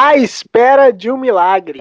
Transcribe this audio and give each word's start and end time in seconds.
à 0.00 0.16
espera 0.16 0.92
de 0.92 1.10
um 1.10 1.16
milagre. 1.16 1.80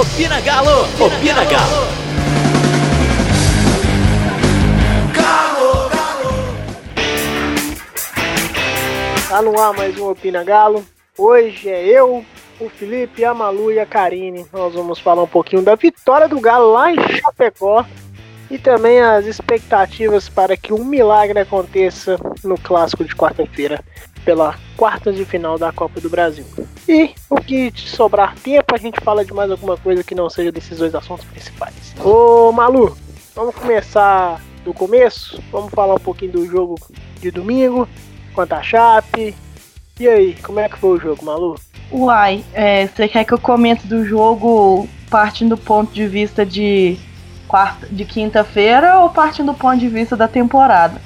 Opina 0.00 0.40
Galo! 0.40 0.82
Opina, 0.94 1.06
Opina 1.16 1.44
Galo! 1.44 1.86
Galo! 5.12 5.88
Galo! 5.90 6.30
Tá 9.28 9.42
no 9.42 9.58
ar 9.58 9.72
mais 9.72 9.98
um 9.98 10.08
Opina 10.08 10.44
Galo. 10.44 10.86
Hoje 11.18 11.68
é 11.68 11.84
eu, 11.84 12.24
o 12.60 12.68
Felipe, 12.68 13.24
a 13.24 13.34
Malu 13.34 13.72
e 13.72 13.80
a 13.80 13.86
Karine. 13.86 14.46
Nós 14.52 14.74
vamos 14.74 15.00
falar 15.00 15.24
um 15.24 15.28
pouquinho 15.28 15.62
da 15.62 15.74
vitória 15.74 16.28
do 16.28 16.38
Galo 16.38 16.74
lá 16.74 16.92
em 16.92 16.96
Chapecó 17.16 17.84
e 18.48 18.56
também 18.56 19.00
as 19.00 19.26
expectativas 19.26 20.28
para 20.28 20.56
que 20.56 20.72
um 20.72 20.84
milagre 20.84 21.40
aconteça 21.40 22.16
no 22.44 22.56
clássico 22.56 23.04
de 23.04 23.16
quarta-feira 23.16 23.82
pela 24.24 24.54
quarta 24.76 25.12
de 25.12 25.24
final 25.24 25.58
da 25.58 25.72
Copa 25.72 26.00
do 26.00 26.10
Brasil. 26.10 26.44
E 26.88 27.10
o 27.28 27.36
que 27.36 27.72
sobrar 27.76 28.34
tempo, 28.36 28.74
a 28.74 28.78
gente 28.78 29.00
fala 29.00 29.24
de 29.24 29.32
mais 29.32 29.50
alguma 29.50 29.76
coisa 29.76 30.02
que 30.02 30.14
não 30.14 30.30
seja 30.30 30.50
desses 30.52 30.78
dois 30.78 30.94
assuntos 30.94 31.24
principais. 31.26 31.94
Ô 32.02 32.50
Malu, 32.52 32.96
vamos 33.34 33.54
começar 33.54 34.40
do 34.64 34.72
começo? 34.72 35.42
Vamos 35.50 35.70
falar 35.70 35.94
um 35.94 36.00
pouquinho 36.00 36.32
do 36.32 36.46
jogo 36.46 36.76
de 37.20 37.30
domingo, 37.30 37.88
quanto 38.34 38.52
a 38.52 38.62
Chape. 38.62 39.34
E 40.00 40.08
aí, 40.08 40.34
como 40.42 40.60
é 40.60 40.68
que 40.68 40.78
foi 40.78 40.96
o 40.96 41.00
jogo, 41.00 41.24
Malu? 41.24 41.56
Uai, 41.90 42.44
é, 42.52 42.86
você 42.86 43.08
quer 43.08 43.24
que 43.24 43.32
eu 43.32 43.38
comente 43.38 43.86
do 43.86 44.04
jogo 44.04 44.88
partindo 45.10 45.56
do 45.56 45.58
ponto 45.58 45.92
de 45.92 46.06
vista 46.06 46.44
de 46.44 46.98
quarta, 47.46 47.86
de 47.86 48.04
quinta-feira 48.04 49.00
ou 49.00 49.08
partindo 49.08 49.52
do 49.52 49.58
ponto 49.58 49.78
de 49.78 49.88
vista 49.88 50.16
da 50.16 50.28
temporada? 50.28 51.00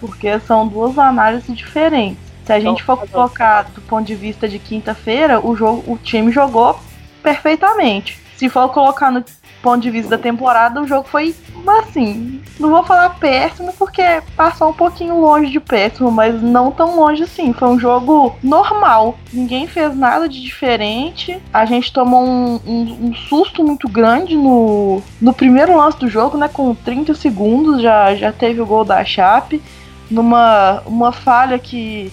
Porque 0.00 0.38
são 0.40 0.66
duas 0.66 0.96
análises 0.96 1.56
diferentes. 1.56 2.27
Se 2.48 2.52
a 2.54 2.60
gente 2.60 2.82
for 2.82 2.96
colocar 2.96 3.64
do 3.74 3.82
ponto 3.82 4.06
de 4.06 4.14
vista 4.14 4.48
de 4.48 4.58
quinta-feira, 4.58 5.38
o 5.38 5.54
jogo, 5.54 5.84
o 5.86 5.98
time 5.98 6.32
jogou 6.32 6.80
perfeitamente. 7.22 8.18
Se 8.38 8.48
for 8.48 8.70
colocar 8.70 9.10
no 9.10 9.22
ponto 9.60 9.82
de 9.82 9.90
vista 9.90 10.16
da 10.16 10.16
temporada, 10.16 10.80
o 10.80 10.86
jogo 10.86 11.06
foi 11.06 11.34
assim, 11.78 12.40
não 12.58 12.70
vou 12.70 12.82
falar 12.82 13.10
péssimo 13.20 13.74
porque 13.78 14.22
passou 14.34 14.70
um 14.70 14.72
pouquinho 14.72 15.20
longe 15.20 15.50
de 15.50 15.60
péssimo, 15.60 16.10
mas 16.10 16.40
não 16.40 16.70
tão 16.70 16.96
longe 16.96 17.24
assim. 17.24 17.52
Foi 17.52 17.68
um 17.68 17.78
jogo 17.78 18.34
normal. 18.42 19.18
Ninguém 19.30 19.66
fez 19.66 19.94
nada 19.94 20.26
de 20.26 20.40
diferente. 20.40 21.38
A 21.52 21.66
gente 21.66 21.92
tomou 21.92 22.24
um, 22.24 22.58
um, 22.66 23.08
um 23.08 23.14
susto 23.14 23.62
muito 23.62 23.86
grande 23.86 24.34
no, 24.34 25.02
no 25.20 25.34
primeiro 25.34 25.76
lance 25.76 25.98
do 25.98 26.08
jogo, 26.08 26.38
né? 26.38 26.48
Com 26.48 26.74
30 26.74 27.14
segundos 27.14 27.82
já, 27.82 28.14
já 28.14 28.32
teve 28.32 28.58
o 28.62 28.66
gol 28.66 28.86
da 28.86 29.04
Chape. 29.04 29.62
Numa 30.10 30.82
uma 30.86 31.12
falha 31.12 31.58
que 31.58 32.10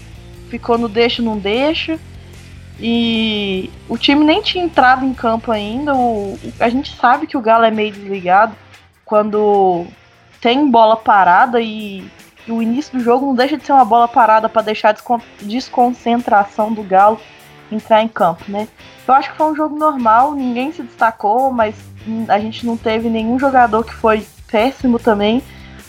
ficou 0.58 0.78
no 0.78 0.88
deixa, 0.88 1.22
não 1.22 1.38
deixa. 1.38 2.00
E 2.80 3.70
o 3.88 3.98
time 3.98 4.24
nem 4.24 4.42
tinha 4.42 4.64
entrado 4.64 5.06
em 5.06 5.14
campo 5.14 5.52
ainda. 5.52 5.94
O, 5.96 6.38
a 6.60 6.70
gente 6.70 6.96
sabe 6.96 7.28
que 7.28 7.38
o 7.38 7.42
Galo 7.42 7.66
é 7.66 7.72
meio 7.72 7.92
desligado 7.92 8.56
quando 9.04 9.86
tem 10.42 10.70
bola 10.70 10.96
parada 10.96 11.62
e, 11.62 12.04
e 12.48 12.52
o 12.52 12.62
início 12.62 12.98
do 12.98 13.04
jogo 13.04 13.26
não 13.26 13.36
deixa 13.36 13.58
de 13.58 13.66
ser 13.66 13.72
uma 13.72 13.86
bola 13.86 14.08
parada 14.08 14.50
para 14.50 14.62
deixar 14.62 14.90
a 14.90 15.20
desconcentração 15.42 16.74
do 16.74 16.84
Galo 16.84 17.20
entrar 17.72 18.02
em 18.02 18.08
campo, 18.08 18.44
né? 18.48 18.68
Eu 19.08 19.14
acho 19.14 19.32
que 19.32 19.38
foi 19.38 19.52
um 19.52 19.56
jogo 19.56 19.78
normal, 19.78 20.34
ninguém 20.34 20.72
se 20.72 20.84
destacou, 20.84 21.52
mas 21.52 21.76
a 22.28 22.40
gente 22.40 22.66
não 22.66 22.78
teve 22.78 23.10
nenhum 23.10 23.40
jogador 23.40 23.84
que 23.84 23.94
foi 23.94 24.26
péssimo 24.52 25.00
também. 25.00 25.42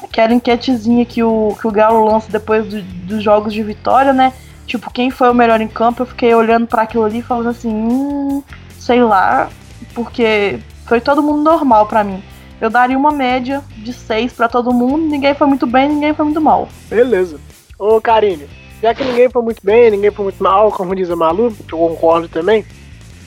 Aquela 0.03 0.35
enquetezinha 0.35 1.05
que 1.05 1.23
o, 1.23 1.57
que 1.61 1.67
o 1.67 1.71
Galo 1.71 2.05
lança 2.05 2.31
depois 2.31 2.67
do, 2.67 2.83
dos 2.83 3.23
jogos 3.23 3.53
de 3.53 3.63
vitória, 3.63 4.13
né? 4.13 4.33
Tipo, 4.67 4.91
quem 4.91 5.11
foi 5.11 5.31
o 5.31 5.35
melhor 5.35 5.61
em 5.61 5.69
campo, 5.69 6.03
eu 6.03 6.07
fiquei 6.07 6.35
olhando 6.35 6.67
para 6.67 6.83
aquilo 6.83 7.05
ali 7.05 7.19
e 7.19 7.23
falando 7.23 7.49
assim, 7.49 7.73
hum, 7.73 8.43
sei 8.79 9.03
lá, 9.03 9.49
porque 9.95 10.59
foi 10.87 11.01
todo 11.01 11.23
mundo 11.23 11.43
normal 11.43 11.87
para 11.87 12.03
mim. 12.03 12.23
Eu 12.61 12.71
daria 12.71 12.97
uma 12.97 13.13
média 13.13 13.63
de 13.77 13.93
6 13.93 14.33
para 14.33 14.49
todo 14.49 14.73
mundo, 14.73 15.07
ninguém 15.07 15.35
foi 15.35 15.47
muito 15.47 15.67
bem, 15.67 15.89
ninguém 15.89 16.15
foi 16.15 16.25
muito 16.25 16.41
mal. 16.41 16.69
Beleza. 16.89 17.39
Ô 17.79 18.01
Karine, 18.01 18.49
já 18.83 18.95
que 18.95 19.05
ninguém 19.05 19.29
foi 19.29 19.43
muito 19.43 19.61
bem, 19.63 19.91
ninguém 19.91 20.11
foi 20.11 20.25
muito 20.25 20.43
mal, 20.43 20.73
como 20.73 20.95
diz 20.95 21.11
a 21.11 21.17
Malu, 21.17 21.55
eu 21.71 21.79
concordo 21.79 22.29
também. 22.29 22.65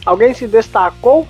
Alguém 0.05 0.33
se 0.33 0.47
destacou? 0.47 1.27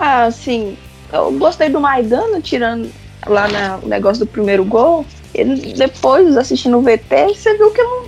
Ah, 0.00 0.30
sim. 0.30 0.76
Eu 1.12 1.32
gostei 1.32 1.68
do 1.68 1.80
Maidana, 1.80 2.40
tirando 2.40 2.90
lá 3.26 3.46
no 3.78 3.88
negócio 3.88 4.24
do 4.24 4.30
primeiro 4.30 4.64
gol. 4.64 5.04
Ele, 5.34 5.74
depois, 5.74 6.36
assistindo 6.36 6.78
o 6.78 6.82
VT, 6.82 7.34
você 7.34 7.56
viu 7.56 7.70
que 7.70 7.82
não, 7.82 8.04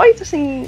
foi, 0.00 0.16
assim, 0.18 0.66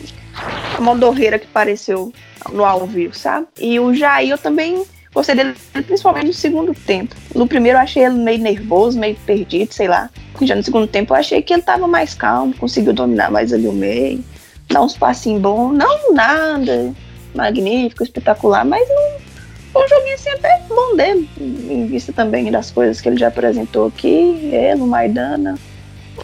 a 0.76 0.81
modorreira 0.82 1.38
que 1.38 1.47
pareceu 1.47 2.12
no 2.53 2.66
ao 2.66 2.87
vivo, 2.87 3.16
sabe? 3.16 3.47
E 3.59 3.81
o 3.81 3.94
Jair 3.94 4.31
eu 4.31 4.37
também 4.37 4.84
gostei 5.15 5.34
dele, 5.34 5.54
principalmente 5.87 6.26
no 6.26 6.34
segundo 6.34 6.75
tempo. 6.75 7.16
No 7.34 7.47
primeiro 7.47 7.78
eu 7.78 7.82
achei 7.82 8.04
ele 8.04 8.16
meio 8.16 8.38
nervoso, 8.38 8.98
meio 8.98 9.16
perdido, 9.25 9.72
sei 9.72 9.88
lá. 9.88 10.10
Já 10.43 10.54
no 10.54 10.62
segundo 10.62 10.87
tempo 10.87 11.15
eu 11.15 11.16
achei 11.16 11.41
que 11.41 11.54
ele 11.54 11.62
tava 11.62 11.87
mais 11.88 12.12
calmo, 12.12 12.54
conseguiu 12.59 12.93
dominar 12.93 13.31
mais 13.31 13.54
ali 13.54 13.66
o 13.66 13.72
meio, 13.72 14.22
dar 14.69 14.82
uns 14.82 14.98
passinhos 14.98 15.41
bons, 15.41 15.72
não 15.72 16.12
nada 16.12 16.93
magnífico, 17.34 18.03
espetacular, 18.03 18.66
mas 18.66 18.87
não, 18.87 19.82
um 19.82 19.88
joguinho 19.88 20.14
assim 20.14 20.28
até 20.28 20.60
bom 20.69 20.94
dele, 20.94 21.26
em 21.41 21.87
vista 21.87 22.12
também 22.12 22.50
das 22.50 22.70
coisas 22.70 23.00
que 23.00 23.09
ele 23.09 23.16
já 23.16 23.28
apresentou 23.28 23.87
aqui, 23.87 24.50
ele, 24.53 24.82
o 24.82 24.87
Maidana. 24.87 25.54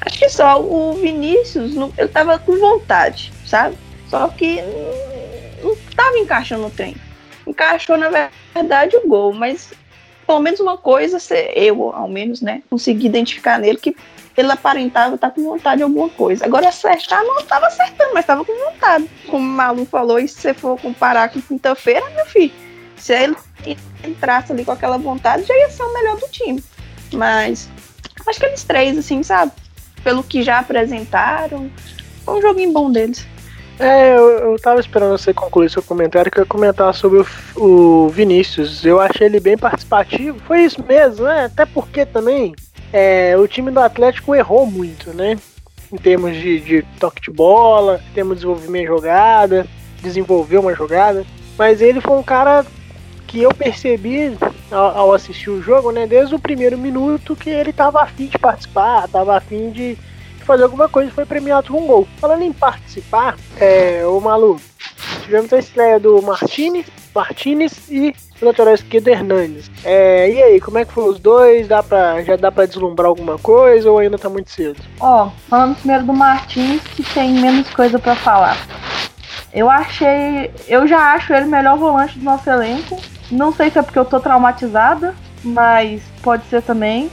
Acho 0.01 0.19
que 0.19 0.29
só 0.29 0.61
o 0.61 0.95
Vinícius, 0.95 1.75
ele 1.97 2.09
tava 2.09 2.39
com 2.39 2.59
vontade, 2.59 3.33
sabe? 3.47 3.77
Só 4.09 4.29
que 4.29 4.61
não 5.63 5.77
tava 5.97 6.19
encaixando 6.19 6.67
o 6.67 6.71
trem. 6.71 6.97
Encaixou, 7.47 7.97
na 7.97 8.31
verdade, 8.55 8.97
o 8.97 9.09
gol, 9.09 9.33
mas 9.33 9.71
pelo 10.27 10.41
menos 10.41 10.61
uma 10.61 10.77
coisa, 10.77 11.19
eu, 11.55 11.91
ao 11.95 12.07
menos, 12.07 12.43
né, 12.43 12.63
consegui 12.69 13.07
identificar 13.07 13.59
nele 13.59 13.79
que 13.79 13.97
ele 14.37 14.53
aparentava 14.53 15.15
estar 15.15 15.31
com 15.31 15.43
vontade 15.43 15.79
de 15.79 15.83
alguma 15.83 16.09
coisa. 16.11 16.45
Agora, 16.45 16.69
acertar 16.69 17.25
não 17.25 17.39
estava 17.39 17.67
acertando, 17.67 18.15
mas 18.15 18.23
estava 18.23 18.45
com 18.45 18.53
vontade. 18.53 19.11
Como 19.27 19.45
o 19.45 19.51
Malu 19.51 19.85
falou, 19.87 20.19
e 20.19 20.29
se 20.29 20.41
você 20.41 20.55
for 20.55 20.81
comparar 20.81 21.31
com 21.31 21.41
quinta-feira, 21.41 22.09
meu 22.11 22.27
filho, 22.27 22.53
se 22.97 23.13
ele 23.15 23.37
entrasse 24.05 24.53
ali 24.53 24.65
com 24.65 24.71
aquela 24.71 24.99
vontade, 24.99 25.45
já 25.45 25.57
ia 25.57 25.71
ser 25.71 25.83
o 25.83 25.93
melhor 25.93 26.19
do 26.19 26.29
time. 26.29 26.63
Mas 27.13 27.69
acho 28.27 28.39
que 28.39 28.47
eles 28.47 28.63
três, 28.63 28.97
assim, 28.97 29.23
sabe? 29.23 29.51
Pelo 30.09 30.23
que 30.23 30.43
já 30.43 30.61
apresentaram. 30.61 31.71
Foi 32.25 32.39
um 32.39 32.41
joguinho 32.41 32.73
bom 32.73 32.91
deles. 32.91 33.27
É, 33.79 34.17
eu, 34.17 34.53
eu 34.53 34.59
tava 34.59 34.81
esperando 34.81 35.11
você 35.11 35.35
concluir 35.35 35.71
seu 35.71 35.83
comentário, 35.83 36.33
que 36.33 36.39
eu 36.39 36.45
ia 36.45 36.49
comentar 36.49 36.95
sobre 36.95 37.21
o, 37.21 37.27
o 37.63 38.09
Vinícius. 38.09 38.87
Eu 38.87 38.99
achei 38.99 39.27
ele 39.27 39.39
bem 39.39 39.59
participativo. 39.59 40.39
Foi 40.47 40.63
isso 40.63 40.83
mesmo, 40.83 41.27
né? 41.27 41.45
Até 41.45 41.67
porque 41.67 42.07
também 42.07 42.55
é, 42.91 43.37
o 43.37 43.47
time 43.47 43.71
do 43.71 43.81
Atlético 43.81 44.35
errou 44.35 44.65
muito, 44.65 45.13
né? 45.13 45.37
Em 45.93 45.99
termos 45.99 46.35
de, 46.35 46.59
de 46.61 46.83
toque 46.99 47.21
de 47.21 47.31
bola, 47.31 48.01
em 48.11 48.15
termos 48.15 48.39
de 48.39 48.47
desenvolvimento 48.47 48.83
de 48.85 48.89
jogada, 48.89 49.67
desenvolver 50.03 50.57
uma 50.57 50.75
jogada. 50.75 51.27
Mas 51.59 51.83
ele 51.83 52.01
foi 52.01 52.17
um 52.17 52.23
cara 52.23 52.65
que 53.27 53.43
eu 53.43 53.51
percebi 53.51 54.35
ao, 54.71 54.99
ao, 54.99 55.15
assistir 55.15 55.51
o 55.51 55.63
jogo, 55.63 55.91
né, 55.91 56.07
desde 56.07 56.35
o 56.35 56.39
primeiro 56.39 56.77
minuto, 56.77 57.37
que 57.37 57.51
ele 57.51 57.73
tava 57.73 58.03
afim 58.03 58.27
de 58.27 58.39
participar, 58.39 59.09
tava 59.09 59.37
afim 59.37 59.71
de 59.71 59.97
fazer 60.49 60.63
alguma 60.63 60.89
coisa 60.89 61.11
foi 61.11 61.27
premiado 61.27 61.71
com 61.71 61.83
um 61.83 61.87
gol. 61.87 62.09
Falando 62.19 62.43
em 62.43 62.53
participar, 62.53 63.37
é, 63.61 64.03
o 64.07 64.19
Malu, 64.19 64.59
tivemos 65.23 65.53
a 65.53 65.59
estreia 65.59 66.01
do 66.01 66.23
Martinez, 66.23 66.87
Martinez 67.15 67.91
e 67.91 68.15
o 68.41 68.47
lateral 68.47 68.73
esquerdo 68.73 69.09
Hernandes. 69.09 69.71
É, 69.85 70.31
e 70.31 70.43
aí, 70.43 70.61
como 70.61 70.79
é 70.79 70.87
que 70.87 70.93
foi 70.93 71.05
os 71.05 71.19
dois? 71.19 71.69
Dá 71.69 71.83
pra, 71.83 72.23
já 72.23 72.37
dá 72.37 72.51
pra 72.51 72.65
deslumbrar 72.65 73.09
alguma 73.09 73.39
coisa 73.39 73.91
ou 73.91 73.99
ainda 73.99 74.19
tá 74.19 74.31
muito 74.31 74.51
cedo? 74.51 74.81
Ó, 75.01 75.31
falando 75.49 75.77
primeiro 75.77 76.07
do 76.07 76.15
Martins, 76.15 76.83
que 76.97 77.03
tem 77.03 77.35
menos 77.35 77.69
coisa 77.71 77.99
para 77.99 78.17
falar. 78.17 78.57
Eu 79.53 79.69
achei. 79.69 80.51
Eu 80.67 80.87
já 80.87 81.15
acho 81.15 81.33
ele 81.33 81.47
o 81.47 81.51
melhor 81.51 81.77
volante 81.77 82.19
do 82.19 82.25
nosso 82.25 82.49
elenco. 82.49 82.99
Não 83.31 83.53
sei 83.53 83.71
se 83.71 83.79
é 83.79 83.83
porque 83.83 83.99
eu 83.99 84.05
tô 84.05 84.19
traumatizada, 84.21 85.15
mas 85.45 86.03
pode 86.23 86.45
ser 86.47 86.63
também. 86.63 87.11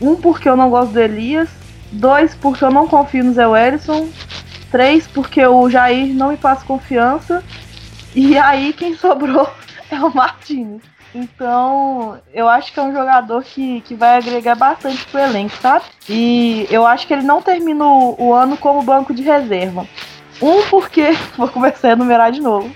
Um, 0.00 0.16
porque 0.16 0.48
eu 0.48 0.56
não 0.56 0.70
gosto 0.70 0.92
do 0.92 1.00
Elias. 1.00 1.48
Dois, 1.92 2.34
porque 2.34 2.64
eu 2.64 2.70
não 2.70 2.88
confio 2.88 3.24
no 3.24 3.32
Zé 3.32 3.46
Wellison. 3.46 4.08
Três, 4.70 5.06
porque 5.06 5.44
o 5.46 5.68
Jair 5.68 6.14
não 6.14 6.30
me 6.30 6.36
passa 6.36 6.64
confiança. 6.64 7.44
E 8.14 8.36
aí 8.38 8.72
quem 8.72 8.96
sobrou 8.96 9.48
é 9.90 10.00
o 10.00 10.14
Martins. 10.14 10.80
Então, 11.14 12.18
eu 12.32 12.48
acho 12.48 12.72
que 12.72 12.80
é 12.80 12.82
um 12.82 12.92
jogador 12.92 13.44
que, 13.44 13.82
que 13.82 13.94
vai 13.94 14.16
agregar 14.16 14.54
bastante 14.54 15.04
pro 15.06 15.20
elenco, 15.20 15.54
sabe? 15.60 15.84
E 16.08 16.66
eu 16.70 16.86
acho 16.86 17.06
que 17.06 17.12
ele 17.12 17.22
não 17.22 17.42
termina 17.42 17.84
o, 17.84 18.16
o 18.18 18.34
ano 18.34 18.56
como 18.56 18.82
banco 18.82 19.12
de 19.12 19.22
reserva. 19.22 19.86
Um, 20.40 20.62
porque. 20.70 21.12
Vou 21.36 21.48
começar 21.48 21.88
a 21.88 21.92
enumerar 21.92 22.32
de 22.32 22.40
novo. 22.40 22.70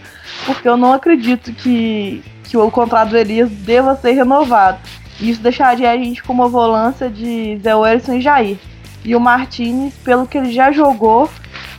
Porque 0.44 0.68
eu 0.68 0.76
não 0.76 0.92
acredito 0.92 1.52
que, 1.52 2.22
que 2.48 2.56
o 2.56 2.70
contrato 2.70 3.10
do 3.10 3.16
Elias 3.16 3.50
deva 3.50 3.96
ser 3.96 4.12
renovado. 4.12 4.78
Isso 5.20 5.40
deixaria 5.40 5.90
a 5.90 5.96
gente 5.96 6.22
com 6.22 6.32
uma 6.32 6.48
volância 6.48 7.08
de 7.08 7.58
Zé 7.62 7.74
Wilson 7.74 8.14
e 8.14 8.20
Jair. 8.20 8.58
E 9.04 9.14
o 9.14 9.20
Martinez, 9.20 9.94
pelo 10.04 10.26
que 10.26 10.36
ele 10.36 10.52
já 10.52 10.70
jogou, 10.72 11.30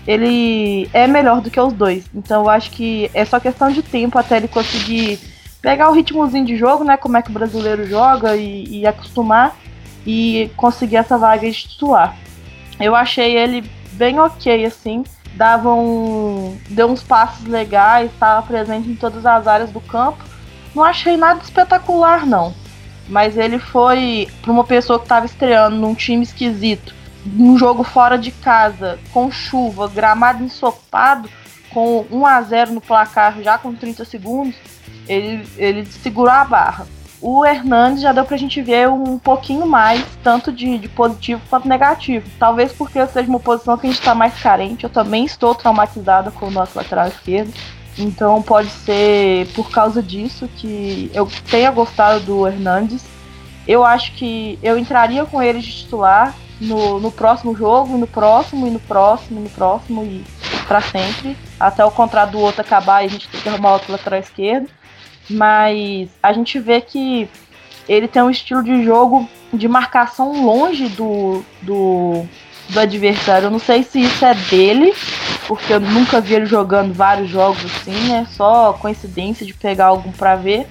ele 0.08 0.90
é 0.94 1.06
melhor 1.08 1.42
do 1.42 1.52
que 1.52 1.60
os 1.60 1.74
dois. 1.74 2.06
Então 2.16 2.44
eu 2.44 2.50
acho 2.50 2.72
que 2.72 3.12
é 3.14 3.26
só 3.26 3.40
questão 3.40 3.70
de 3.70 3.84
tempo 3.84 4.18
até 4.18 4.38
ele 4.38 4.48
conseguir 4.48 5.20
pegar 5.62 5.90
o 5.90 5.94
ritmozinho 5.94 6.46
de 6.46 6.56
jogo, 6.56 6.84
né? 6.84 6.96
Como 6.96 7.18
é 7.18 7.22
que 7.22 7.30
o 7.30 7.34
brasileiro 7.34 7.86
joga 7.86 8.36
e, 8.36 8.80
e 8.80 8.88
acostumar 8.88 9.56
e 10.06 10.50
conseguir 10.56 10.96
essa 10.96 11.18
vaga 11.18 11.50
de 11.50 11.68
titular. 11.68 12.16
Eu 12.80 12.96
achei 12.96 13.36
ele 13.36 13.70
bem 13.94 14.18
ok, 14.20 14.66
assim. 14.66 15.04
Dava 15.34 15.74
um. 15.74 16.58
Deu 16.70 16.88
uns 16.88 17.04
passos 17.04 17.46
legais, 17.46 18.12
estava 18.12 18.42
presente 18.48 18.90
em 18.90 18.96
todas 18.96 19.26
as 19.26 19.46
áreas 19.46 19.70
do 19.70 19.82
campo. 19.82 20.24
Não 20.76 20.84
achei 20.84 21.18
nada 21.18 21.42
espetacular, 21.44 22.26
não. 22.26 22.54
Mas 23.08 23.38
ele 23.38 23.58
foi 23.58 24.28
para 24.42 24.52
uma 24.52 24.64
pessoa 24.64 25.00
que 25.00 25.06
estava 25.06 25.26
estreando 25.26 25.76
num 25.76 25.96
time 25.96 26.24
esquisito, 26.24 26.94
num 27.26 27.58
jogo 27.58 27.84
fora 27.84 28.18
de 28.18 28.32
casa, 28.32 29.00
com 29.14 29.32
chuva, 29.32 29.88
gramado 29.88 30.44
ensopado, 30.44 31.30
com 31.70 32.06
1 32.12 32.26
a 32.26 32.42
0 32.42 32.72
no 32.74 32.82
placar 32.82 33.42
já 33.42 33.58
com 33.58 33.74
30 33.74 34.04
segundos, 34.06 34.56
ele, 35.08 35.48
ele 35.58 35.86
segurou 35.86 36.32
a 36.32 36.44
barra. 36.44 36.88
O 37.20 37.44
Hernandes 37.44 38.02
já 38.02 38.12
deu 38.12 38.24
pra 38.26 38.38
gente 38.38 38.62
ver 38.62 38.90
um 38.90 39.18
pouquinho 39.18 39.66
mais, 39.66 40.06
tanto 40.24 40.52
de, 40.52 40.78
de 40.78 40.88
positivo 40.88 41.42
quanto 41.50 41.68
negativo. 41.68 42.30
Talvez 42.38 42.72
porque 42.72 43.06
seja 43.08 43.28
uma 43.28 43.40
posição 43.40 43.76
que 43.78 43.88
a 43.88 43.90
gente 43.90 44.00
está 44.00 44.14
mais 44.14 44.40
carente. 44.40 44.84
Eu 44.84 44.90
também 44.90 45.26
estou 45.26 45.56
traumatizada 45.56 46.30
com 46.30 46.48
o 46.48 46.52
nosso 46.52 46.78
lateral 46.78 47.08
esquerdo. 47.08 47.52
Então 47.98 48.42
pode 48.42 48.70
ser 48.70 49.48
por 49.54 49.72
causa 49.72 50.02
disso 50.04 50.48
que 50.58 51.10
eu 51.14 51.28
tenha 51.50 51.72
gostado 51.72 52.20
do 52.20 52.48
Hernandes. 52.48 53.04
Eu 53.68 53.84
acho 53.84 54.14
que 54.14 54.58
eu 54.62 54.78
entraria 54.78 55.26
com 55.26 55.42
ele 55.42 55.60
de 55.60 55.72
titular 55.72 56.34
no, 56.60 57.00
no 57.00 57.12
próximo 57.12 57.56
jogo, 57.56 57.96
e 57.96 58.00
no 58.00 58.08
próximo, 58.08 58.68
e 58.68 58.70
no 58.70 58.80
próximo, 58.80 59.40
e 59.40 59.44
no 59.44 59.50
próximo, 59.50 60.04
e 60.04 60.24
para 60.68 60.82
sempre. 60.82 61.38
Até 61.60 61.84
o 61.84 61.92
contrato 61.92 62.32
do 62.32 62.40
outro 62.40 62.62
acabar 62.62 63.04
e 63.04 63.06
a 63.06 63.10
gente 63.10 63.28
ter 63.28 63.42
que 63.42 63.50
arrumar 63.50 63.74
outro 63.74 63.92
lateral 63.92 64.20
esquerdo. 64.20 64.70
Mas 65.30 66.10
a 66.22 66.32
gente 66.32 66.60
vê 66.60 66.80
que 66.82 67.30
ele 67.88 68.08
tem 68.08 68.22
um 68.22 68.30
estilo 68.30 68.64
de 68.64 68.84
jogo 68.84 69.28
de 69.54 69.68
marcação 69.68 70.46
longe 70.46 70.90
do, 70.90 71.44
do, 71.62 72.26
do 72.70 72.80
adversário. 72.80 73.48
Eu 73.48 73.52
não 73.52 73.60
sei 73.60 73.84
se 73.84 74.02
isso 74.02 74.26
é 74.26 74.34
dele, 74.34 74.94
porque 75.48 75.74
eu 75.74 75.80
nunca 75.80 76.20
vi 76.20 76.36
ele 76.36 76.46
jogando 76.46 76.94
vários 76.94 77.30
jogos 77.30 77.64
assim, 77.66 78.14
é 78.14 78.26
só 78.26 78.74
coincidência 78.74 79.46
de 79.46 79.54
pegar 79.54 79.88
algum 79.88 80.12
para 80.12 80.36
ver. 80.36 80.68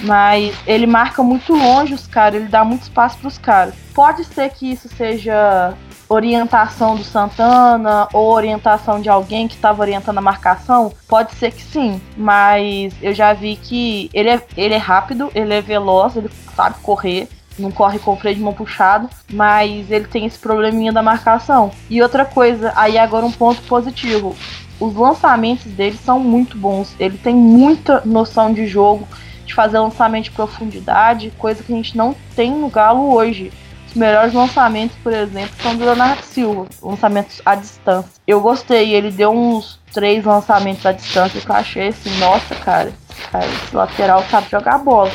Mas 0.00 0.54
ele 0.66 0.86
marca 0.86 1.22
muito 1.22 1.54
longe 1.54 1.94
os 1.94 2.06
caras, 2.06 2.40
ele 2.40 2.48
dá 2.48 2.64
muito 2.64 2.82
espaço 2.82 3.16
para 3.18 3.28
os 3.28 3.38
caras. 3.38 3.74
Pode 3.94 4.24
ser 4.24 4.50
que 4.50 4.72
isso 4.72 4.88
seja 4.88 5.74
orientação 6.08 6.96
do 6.96 7.04
Santana 7.04 8.08
ou 8.12 8.32
orientação 8.32 9.00
de 9.00 9.08
alguém 9.08 9.48
que 9.48 9.54
estava 9.54 9.80
orientando 9.80 10.18
a 10.18 10.22
marcação? 10.22 10.92
Pode 11.08 11.34
ser 11.34 11.52
que 11.52 11.62
sim, 11.62 12.00
mas 12.16 12.92
eu 13.00 13.14
já 13.14 13.32
vi 13.32 13.56
que 13.56 14.10
ele 14.12 14.30
é, 14.30 14.42
ele 14.56 14.74
é 14.74 14.78
rápido, 14.78 15.30
ele 15.34 15.54
é 15.54 15.60
veloz, 15.60 16.16
ele 16.16 16.30
sabe 16.54 16.76
correr, 16.82 17.28
não 17.58 17.70
corre 17.70 17.98
com 17.98 18.12
o 18.12 18.16
freio 18.16 18.36
de 18.36 18.42
mão 18.42 18.52
puxado, 18.52 19.08
mas 19.32 19.90
ele 19.90 20.06
tem 20.06 20.26
esse 20.26 20.38
probleminha 20.38 20.92
da 20.92 21.02
marcação. 21.02 21.70
E 21.88 22.02
outra 22.02 22.24
coisa, 22.24 22.72
aí 22.76 22.98
agora 22.98 23.26
um 23.26 23.32
ponto 23.32 23.62
positivo. 23.62 24.34
Os 24.80 24.94
lançamentos 24.94 25.66
dele 25.66 25.98
são 26.04 26.18
muito 26.18 26.56
bons. 26.56 26.94
Ele 26.98 27.16
tem 27.16 27.34
muita 27.34 28.02
noção 28.04 28.52
de 28.52 28.66
jogo, 28.66 29.06
de 29.46 29.54
fazer 29.54 29.78
lançamento 29.78 30.24
de 30.24 30.30
profundidade, 30.32 31.32
coisa 31.38 31.62
que 31.62 31.72
a 31.72 31.76
gente 31.76 31.96
não 31.96 32.14
tem 32.34 32.50
no 32.50 32.68
Galo 32.68 33.14
hoje. 33.14 33.52
Os 33.86 33.94
melhores 33.94 34.34
lançamentos, 34.34 34.96
por 35.02 35.12
exemplo, 35.12 35.54
são 35.62 35.76
do 35.76 35.84
Leonardo 35.84 36.22
Silva, 36.22 36.66
lançamentos 36.82 37.40
à 37.46 37.54
distância. 37.54 38.10
Eu 38.26 38.40
gostei, 38.40 38.92
ele 38.92 39.12
deu 39.12 39.30
uns 39.30 39.78
três 39.92 40.24
lançamentos 40.24 40.84
à 40.84 40.90
distância 40.90 41.40
que 41.40 41.48
eu 41.48 41.54
achei 41.54 41.88
assim, 41.88 42.10
nossa, 42.18 42.54
cara, 42.56 42.92
cara 43.30 43.46
esse 43.46 43.76
lateral 43.76 44.24
sabe 44.28 44.48
jogar 44.50 44.78
bola. 44.78 45.12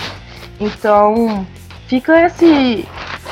Então, 0.59 1.45
fica 1.89 2.25
esse 2.25 2.87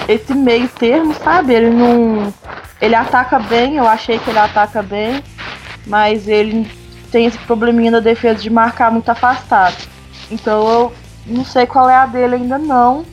esse 0.09 0.33
meio 0.33 0.67
termo, 0.67 1.13
sabe? 1.13 1.53
Ele 1.53 1.69
não 1.69 2.33
ele 2.81 2.95
ataca 2.95 3.39
bem, 3.39 3.77
eu 3.77 3.87
achei 3.87 4.19
que 4.19 4.29
ele 4.29 4.39
ataca 4.39 4.81
bem, 4.81 5.23
mas 5.85 6.27
ele 6.27 6.69
tem 7.11 7.25
esse 7.25 7.37
probleminha 7.39 7.91
da 7.91 7.99
defesa 7.99 8.41
de 8.41 8.49
marcar 8.49 8.91
muito 8.91 9.09
afastado. 9.09 9.87
Então 10.29 10.67
eu 10.69 10.93
não 11.25 11.45
sei 11.45 11.65
qual 11.65 11.89
é 11.89 11.95
a 11.95 12.05
dele 12.05 12.35
ainda 12.35 12.57
não, 12.57 13.05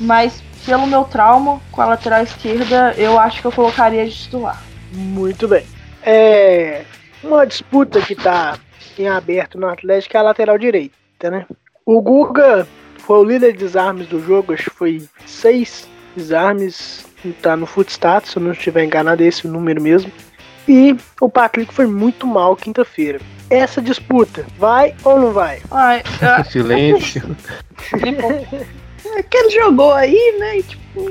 mas 0.00 0.42
pelo 0.64 0.86
meu 0.86 1.04
trauma 1.04 1.60
com 1.70 1.82
a 1.82 1.86
lateral 1.86 2.22
esquerda, 2.22 2.94
eu 2.96 3.18
acho 3.18 3.40
que 3.40 3.46
eu 3.46 3.52
colocaria 3.52 4.04
de 4.04 4.16
titular. 4.16 4.62
Muito 4.92 5.46
bem. 5.46 5.66
É 6.02 6.84
uma 7.22 7.46
disputa 7.46 8.00
que 8.00 8.12
está 8.12 8.56
em 8.98 9.08
aberto 9.08 9.58
no 9.58 9.68
Atlético 9.68 10.16
é 10.16 10.20
a 10.20 10.22
lateral 10.22 10.58
direita, 10.58 11.30
né? 11.30 11.44
O 11.84 12.00
Guga 12.00 12.66
foi 13.06 13.18
o 13.18 13.24
líder 13.24 13.52
de 13.52 13.58
desarmes 13.58 14.08
do 14.08 14.20
jogo, 14.20 14.52
acho 14.52 14.64
que 14.64 14.76
foi 14.76 15.02
seis 15.24 15.88
desarmes, 16.16 17.06
tá 17.40 17.56
no 17.56 17.64
Footstats, 17.64 18.32
se 18.32 18.36
eu 18.36 18.42
não 18.42 18.50
estiver 18.50 18.84
enganado, 18.84 19.22
é 19.22 19.26
esse 19.26 19.46
o 19.46 19.50
número 19.50 19.80
mesmo. 19.80 20.10
E 20.68 20.96
o 21.20 21.28
Patrick 21.28 21.72
foi 21.72 21.86
muito 21.86 22.26
mal 22.26 22.56
quinta-feira. 22.56 23.20
Essa 23.48 23.80
disputa, 23.80 24.44
vai 24.58 24.92
ou 25.04 25.20
não 25.20 25.32
vai? 25.32 25.60
Ai, 25.70 26.02
ah, 26.20 26.42
Silêncio. 26.50 27.36
é 29.04 29.22
que 29.22 29.36
ele 29.36 29.50
jogou 29.50 29.92
aí, 29.92 30.36
né? 30.40 30.62
Tipo. 30.62 31.08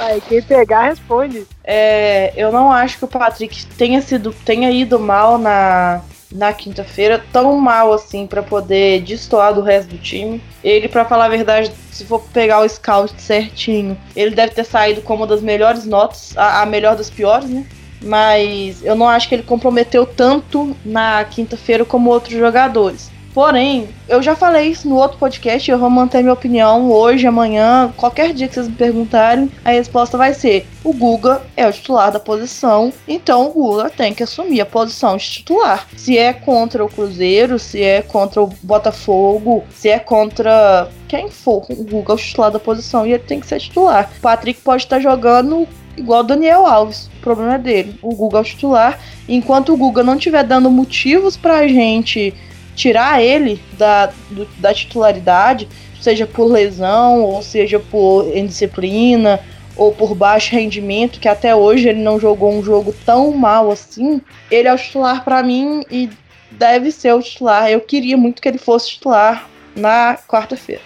Aí 0.00 0.20
quem 0.22 0.42
pegar 0.42 0.88
responde. 0.88 1.46
É, 1.62 2.32
eu 2.36 2.50
não 2.50 2.72
acho 2.72 2.98
que 2.98 3.04
o 3.04 3.08
Patrick 3.08 3.64
tenha 3.66 4.00
sido 4.02 4.32
tenha 4.44 4.72
ido 4.72 4.98
mal 4.98 5.38
na 5.38 6.02
na 6.30 6.52
quinta-feira, 6.52 7.24
tão 7.32 7.56
mal 7.56 7.92
assim 7.92 8.26
para 8.26 8.42
poder 8.42 9.00
destoar 9.02 9.54
do 9.54 9.62
resto 9.62 9.90
do 9.90 9.98
time. 9.98 10.42
Ele, 10.62 10.88
para 10.88 11.04
falar 11.04 11.26
a 11.26 11.28
verdade, 11.28 11.72
se 11.90 12.04
for 12.04 12.20
pegar 12.32 12.60
o 12.60 12.68
scout 12.68 13.20
certinho, 13.20 13.96
ele 14.14 14.34
deve 14.34 14.54
ter 14.54 14.64
saído 14.64 15.02
como 15.02 15.22
uma 15.22 15.26
das 15.26 15.42
melhores 15.42 15.84
notas, 15.84 16.36
a, 16.36 16.62
a 16.62 16.66
melhor 16.66 16.96
das 16.96 17.10
piores, 17.10 17.48
né? 17.48 17.66
Mas 18.00 18.84
eu 18.84 18.94
não 18.94 19.08
acho 19.08 19.28
que 19.28 19.34
ele 19.34 19.42
comprometeu 19.42 20.06
tanto 20.06 20.76
na 20.84 21.24
quinta-feira 21.24 21.84
como 21.84 22.10
outros 22.10 22.38
jogadores. 22.38 23.10
Porém, 23.38 23.88
eu 24.08 24.20
já 24.20 24.34
falei 24.34 24.68
isso 24.68 24.88
no 24.88 24.96
outro 24.96 25.16
podcast, 25.16 25.70
eu 25.70 25.78
vou 25.78 25.88
manter 25.88 26.22
minha 26.22 26.32
opinião 26.32 26.90
hoje, 26.90 27.24
amanhã, 27.24 27.94
qualquer 27.96 28.34
dia 28.34 28.48
que 28.48 28.54
vocês 28.54 28.66
me 28.66 28.74
perguntarem, 28.74 29.48
a 29.64 29.70
resposta 29.70 30.18
vai 30.18 30.34
ser: 30.34 30.66
o 30.82 30.92
Guga 30.92 31.40
é 31.56 31.64
o 31.64 31.72
titular 31.72 32.10
da 32.10 32.18
posição, 32.18 32.92
então 33.06 33.46
o 33.46 33.52
Guga 33.52 33.90
tem 33.90 34.12
que 34.12 34.24
assumir 34.24 34.60
a 34.60 34.66
posição 34.66 35.16
de 35.16 35.30
titular. 35.30 35.86
Se 35.96 36.18
é 36.18 36.32
contra 36.32 36.84
o 36.84 36.88
Cruzeiro, 36.88 37.60
se 37.60 37.80
é 37.80 38.02
contra 38.02 38.42
o 38.42 38.48
Botafogo, 38.60 39.62
se 39.70 39.88
é 39.88 40.00
contra 40.00 40.90
quem 41.06 41.30
for, 41.30 41.64
o 41.70 41.84
Guga 41.84 42.14
é 42.14 42.16
o 42.16 42.18
titular 42.18 42.50
da 42.50 42.58
posição 42.58 43.06
e 43.06 43.12
ele 43.12 43.22
tem 43.22 43.38
que 43.38 43.46
ser 43.46 43.60
titular. 43.60 44.10
O 44.18 44.20
Patrick 44.20 44.60
pode 44.62 44.82
estar 44.82 44.98
jogando 44.98 45.64
igual 45.96 46.24
Daniel 46.24 46.66
Alves. 46.66 47.08
O 47.18 47.20
problema 47.20 47.54
é 47.54 47.58
dele. 47.58 47.98
O 48.02 48.14
Guga 48.16 48.38
é 48.38 48.40
o 48.40 48.44
titular. 48.44 48.98
Enquanto 49.28 49.72
o 49.72 49.76
Guga 49.76 50.02
não 50.02 50.16
estiver 50.16 50.42
dando 50.42 50.68
motivos 50.70 51.36
pra 51.36 51.68
gente 51.68 52.34
tirar 52.78 53.20
ele 53.20 53.60
da, 53.72 54.06
do, 54.30 54.46
da 54.58 54.72
titularidade, 54.72 55.68
seja 56.00 56.26
por 56.26 56.46
lesão, 56.46 57.22
ou 57.22 57.42
seja 57.42 57.80
por 57.80 58.24
indisciplina, 58.36 59.40
ou 59.76 59.92
por 59.92 60.14
baixo 60.14 60.52
rendimento, 60.52 61.18
que 61.18 61.28
até 61.28 61.54
hoje 61.54 61.88
ele 61.88 62.00
não 62.00 62.20
jogou 62.20 62.52
um 62.52 62.62
jogo 62.62 62.94
tão 63.04 63.32
mal 63.32 63.70
assim, 63.70 64.20
ele 64.48 64.68
é 64.68 64.74
o 64.74 64.78
titular 64.78 65.24
para 65.24 65.42
mim 65.42 65.84
e 65.90 66.08
deve 66.52 66.92
ser 66.92 67.12
o 67.14 67.22
titular. 67.22 67.68
Eu 67.68 67.80
queria 67.80 68.16
muito 68.16 68.40
que 68.40 68.48
ele 68.48 68.58
fosse 68.58 68.90
titular 68.90 69.48
na 69.74 70.16
quarta-feira. 70.28 70.82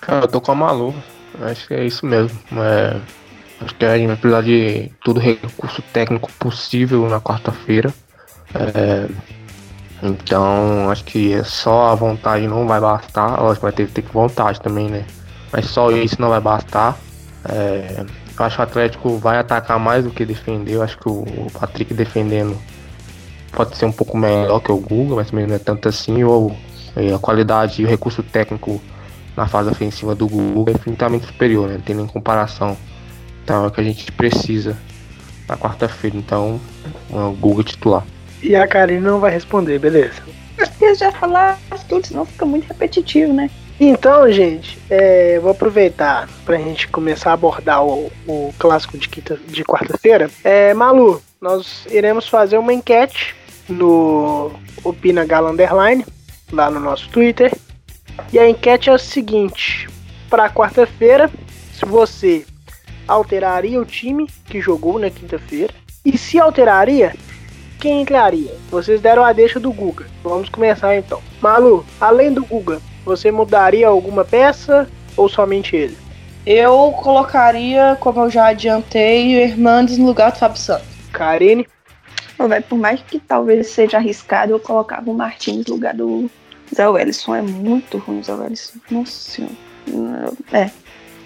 Cara, 0.00 0.24
eu 0.24 0.28
tô 0.28 0.40
com 0.40 0.50
a 0.50 0.54
Malu. 0.54 0.94
Acho 1.42 1.68
que 1.68 1.74
é 1.74 1.84
isso 1.84 2.04
mesmo. 2.04 2.38
É, 2.56 2.96
acho 3.60 3.74
que 3.76 3.84
a 3.84 3.96
gente 3.96 4.08
vai 4.08 4.16
precisar 4.16 4.42
de 4.42 4.90
todo 5.04 5.20
recurso 5.20 5.80
técnico 5.92 6.30
possível 6.38 7.08
na 7.08 7.20
quarta-feira. 7.20 7.92
É, 8.54 9.06
então, 10.02 10.90
acho 10.90 11.04
que 11.04 11.32
é 11.34 11.44
só 11.44 11.88
a 11.88 11.94
vontade 11.94 12.46
não 12.46 12.66
vai 12.66 12.80
bastar. 12.80 13.40
Lógico, 13.40 13.66
vai 13.66 13.72
ter 13.72 13.86
que 13.86 13.92
ter 13.92 14.02
vontade 14.02 14.60
também, 14.60 14.88
né? 14.88 15.04
Mas 15.52 15.66
só 15.66 15.90
isso 15.90 16.20
não 16.20 16.30
vai 16.30 16.40
bastar. 16.40 16.96
É, 17.48 18.04
eu 18.38 18.44
acho 18.44 18.56
que 18.56 18.60
o 18.60 18.64
Atlético 18.64 19.18
vai 19.18 19.38
atacar 19.38 19.78
mais 19.78 20.04
do 20.04 20.10
que 20.10 20.24
defender. 20.24 20.74
Eu 20.74 20.82
acho 20.82 20.96
que 20.98 21.08
o 21.08 21.24
Patrick 21.52 21.92
defendendo 21.92 22.56
pode 23.52 23.76
ser 23.76 23.84
um 23.84 23.92
pouco 23.92 24.16
melhor 24.16 24.60
que 24.60 24.72
o 24.72 24.78
Google, 24.78 25.16
mas 25.16 25.30
também 25.30 25.46
não 25.46 25.56
é 25.56 25.58
tanto 25.58 25.88
assim. 25.88 26.24
Ou 26.24 26.56
é, 26.96 27.12
a 27.12 27.18
qualidade 27.18 27.82
e 27.82 27.84
o 27.84 27.88
recurso 27.88 28.22
técnico 28.22 28.80
na 29.36 29.46
fase 29.46 29.70
ofensiva 29.70 30.14
do 30.14 30.26
Google 30.26 30.66
é 30.68 30.72
infinitamente 30.72 31.26
superior, 31.26 31.68
né? 31.68 31.74
Não 31.74 31.82
tem 31.82 31.96
nem 31.96 32.06
comparação. 32.06 32.76
Então 33.44 33.64
é 33.64 33.68
o 33.68 33.70
que 33.70 33.80
a 33.80 33.84
gente 33.84 34.10
precisa 34.12 34.76
na 35.46 35.56
quarta-feira. 35.56 36.16
Então, 36.16 36.58
o 37.10 37.32
Google 37.32 37.64
titular. 37.64 38.04
E 38.42 38.56
a 38.56 38.66
Karine 38.66 39.00
não 39.00 39.20
vai 39.20 39.30
responder, 39.30 39.78
beleza. 39.78 40.22
Eu 40.80 40.94
já 40.94 41.12
falar 41.12 41.58
tudo, 41.88 42.06
senão 42.06 42.24
fica 42.24 42.46
muito 42.46 42.66
repetitivo, 42.66 43.32
né? 43.32 43.50
Então, 43.78 44.30
gente, 44.30 44.78
é, 44.90 45.38
vou 45.38 45.52
aproveitar 45.52 46.28
pra 46.44 46.58
gente 46.58 46.86
começar 46.88 47.30
a 47.30 47.34
abordar 47.34 47.82
o, 47.82 48.12
o 48.26 48.54
clássico 48.58 48.98
de, 48.98 49.08
quinta, 49.08 49.38
de 49.46 49.64
quarta-feira. 49.64 50.30
É, 50.44 50.74
Malu, 50.74 51.22
nós 51.40 51.86
iremos 51.90 52.28
fazer 52.28 52.58
uma 52.58 52.74
enquete 52.74 53.34
no 53.68 54.50
Opina 54.84 55.24
Galo 55.24 55.48
Underline, 55.48 56.04
lá 56.52 56.70
no 56.70 56.78
nosso 56.78 57.08
Twitter. 57.08 57.52
E 58.32 58.38
a 58.38 58.48
enquete 58.48 58.90
é 58.90 58.92
a 58.92 58.98
seguinte: 58.98 59.88
para 60.28 60.50
quarta-feira, 60.50 61.30
se 61.72 61.86
você 61.86 62.44
alteraria 63.08 63.80
o 63.80 63.86
time 63.86 64.28
que 64.46 64.60
jogou 64.60 64.98
na 64.98 65.08
quinta-feira, 65.08 65.72
e 66.04 66.18
se 66.18 66.38
alteraria, 66.38 67.14
quem 67.80 68.02
entraria? 68.02 68.54
Vocês 68.70 69.00
deram 69.00 69.24
a 69.24 69.32
deixa 69.32 69.58
do 69.58 69.72
Guga. 69.72 70.04
Vamos 70.22 70.48
começar 70.50 70.94
então. 70.94 71.20
Malu, 71.40 71.84
além 72.00 72.32
do 72.32 72.44
Guga, 72.44 72.80
você 73.04 73.32
mudaria 73.32 73.88
alguma 73.88 74.24
peça 74.24 74.86
ou 75.16 75.28
somente 75.28 75.74
ele? 75.74 75.96
Eu 76.46 76.92
colocaria, 77.02 77.96
como 77.98 78.20
eu 78.20 78.30
já 78.30 78.48
adiantei, 78.48 79.34
o 79.34 79.40
Hernandes 79.40 79.98
no 79.98 80.06
lugar 80.06 80.32
do 80.32 80.38
Fábio 80.38 80.58
Santos. 80.58 80.86
Karine? 81.12 81.66
Véi, 82.38 82.60
por 82.62 82.78
mais 82.78 83.00
que 83.02 83.18
talvez 83.18 83.68
seja 83.68 83.98
arriscado, 83.98 84.52
eu 84.52 84.60
colocava 84.60 85.10
o 85.10 85.14
Martins 85.14 85.66
no 85.66 85.74
lugar 85.74 85.94
do 85.94 86.30
Zé 86.74 86.88
Wellison. 86.88 87.34
É 87.34 87.42
muito 87.42 87.98
ruim 87.98 88.20
o 88.20 88.24
Zé 88.24 88.34
Wellison. 88.34 88.78
Nossa 88.90 89.12
senhora. 89.12 90.32
É. 90.52 90.70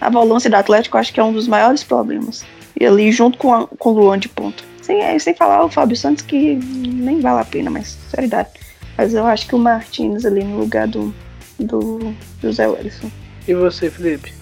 A 0.01 0.11
volância 0.11 0.51
do 0.51 0.57
Atlético 0.57 0.97
eu 0.97 1.01
acho 1.01 1.13
que 1.13 1.21
é 1.21 1.25
um 1.25 1.33
dos 1.33 1.47
maiores 1.47 1.85
problemas. 1.85 2.45
E 2.79 2.85
ali 2.85 3.13
junto 3.13 3.39
com, 3.39 3.55
a, 3.55 3.67
com 3.67 3.91
o 3.91 3.93
Luan 3.93 4.19
de 4.19 4.29
ponto. 4.29 4.65
Sem, 4.85 5.01
é, 5.01 5.19
sem 5.19 5.35
falar 5.35 5.65
o 5.65 5.71
Fábio 5.71 5.97
Santos, 5.97 6.23
que 6.23 6.57
nem 6.57 7.19
vale 7.19 7.41
a 7.41 7.45
pena, 7.45 7.71
mas 7.71 7.97
seriedade. 8.11 8.51
Mas 8.99 9.15
eu 9.15 9.27
acho 9.27 9.47
que 9.47 9.55
o 9.55 9.59
Martins 9.59 10.27
ali 10.27 10.45
no 10.45 10.59
lugar 10.59 10.87
do, 10.87 11.13
do, 11.59 12.15
do 12.43 12.53
Zé 12.53 12.69
Wellison. 12.69 13.11
E 13.49 13.55
você, 13.55 13.91
Felipe? 13.91 14.35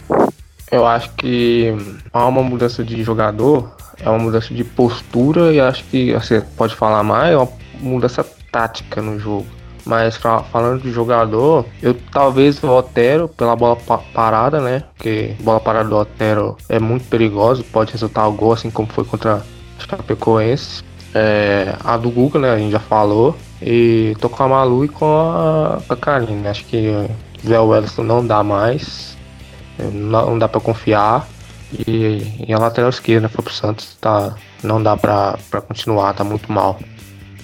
Eu 0.68 0.84
acho 0.84 1.12
que 1.12 1.72
há 2.12 2.26
uma 2.26 2.42
mudança 2.42 2.82
de 2.82 3.04
jogador, 3.04 3.72
é 4.00 4.08
uma 4.08 4.18
mudança 4.18 4.52
de 4.52 4.64
postura 4.64 5.52
e 5.52 5.60
acho 5.60 5.84
que 5.84 6.12
você 6.12 6.40
pode 6.56 6.74
falar 6.74 7.04
mais, 7.04 7.34
é 7.34 7.36
uma 7.36 7.48
mudança 7.78 8.26
tática 8.50 9.00
no 9.00 9.20
jogo. 9.20 9.46
Mas 9.84 10.16
falando 10.16 10.82
de 10.82 10.90
jogador, 10.90 11.66
eu 11.80 11.94
talvez 12.10 12.60
o 12.64 12.68
Otero 12.68 13.28
pela 13.28 13.54
bola 13.54 13.76
pa 13.76 13.98
parada, 13.98 14.60
né? 14.60 14.82
Porque 14.96 15.36
bola 15.40 15.60
parada 15.60 15.88
do 15.88 15.96
Otero 15.96 16.56
é 16.68 16.80
muito 16.80 17.08
perigosa, 17.08 17.64
pode 17.70 17.92
resultar 17.92 18.26
o 18.26 18.32
gol, 18.32 18.52
assim 18.52 18.70
como 18.70 18.88
foi 18.88 19.04
contra 19.04 19.44
Chapecoense. 19.88 20.82
É, 21.14 21.74
a 21.84 21.96
do 21.96 22.10
Google, 22.10 22.40
né? 22.40 22.50
A 22.50 22.58
gente 22.58 22.72
já 22.72 22.80
falou. 22.80 23.36
E 23.60 24.16
tô 24.20 24.28
com 24.28 24.42
a 24.42 24.48
Malu 24.48 24.84
e 24.84 24.88
com 24.88 25.06
a, 25.06 25.80
a 25.88 25.96
Karine. 25.96 26.48
Acho 26.48 26.64
que 26.64 26.90
Zé 27.46 27.58
Wellington 27.58 28.02
não 28.02 28.26
dá 28.26 28.42
mais. 28.42 29.16
Não, 29.78 30.30
não 30.30 30.38
dá 30.38 30.48
para 30.48 30.60
confiar. 30.60 31.28
E, 31.86 32.44
e, 32.46 32.52
a 32.52 32.58
lateral 32.58 32.90
esquerda 32.90 33.28
foi 33.28 33.44
pro 33.44 33.52
Santos. 33.52 33.96
Tá, 34.00 34.34
não 34.62 34.82
dá 34.82 34.96
pra, 34.96 35.38
pra 35.50 35.60
continuar, 35.60 36.14
tá 36.14 36.24
muito 36.24 36.50
mal. 36.50 36.78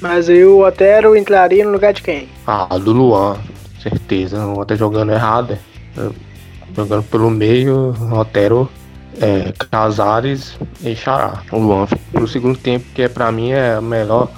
Mas 0.01 0.29
aí 0.29 0.45
o 0.45 0.65
Otero 0.65 1.17
entraria 1.17 1.65
no 1.65 1.73
lugar 1.73 1.93
de 1.93 2.03
quem? 2.03 2.29
Ah, 2.47 2.79
do 2.79 2.93
Luan, 2.93 3.37
certeza. 3.83 4.45
O 4.47 4.61
Otero 4.61 4.79
jogando 4.79 5.13
errado. 5.13 5.59
É, 5.97 6.11
jogando 6.75 7.03
pelo 7.05 7.31
meio, 7.31 7.95
o 7.99 8.15
Otero, 8.15 8.69
é, 9.21 9.53
Casares 9.71 10.59
e 10.83 10.95
Xará. 10.95 11.43
O 11.51 11.59
Luan 11.59 11.87
no 12.13 12.29
segundo 12.29 12.59
tempo, 12.59 12.87
que 12.95 13.03
é, 13.03 13.09
pra 13.09 13.33
mim 13.33 13.51
é 13.51 13.79
o 13.79 13.83
melhor. 13.83 14.31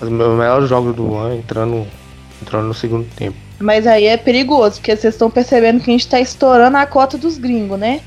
Os 0.00 0.08
melhores 0.08 0.68
jogos 0.68 0.94
do 0.94 1.04
Luan 1.04 1.36
entrando, 1.36 1.86
entrando 2.42 2.66
no 2.66 2.74
segundo 2.74 3.08
tempo. 3.14 3.36
Mas 3.58 3.86
aí 3.86 4.06
é 4.06 4.16
perigoso, 4.16 4.76
porque 4.80 4.96
vocês 4.96 5.14
estão 5.14 5.30
percebendo 5.30 5.82
que 5.82 5.90
a 5.90 5.92
gente 5.92 6.08
tá 6.08 6.20
estourando 6.20 6.76
a 6.76 6.84
cota 6.84 7.16
dos 7.16 7.38
gringos, 7.38 7.78
né? 7.78 8.00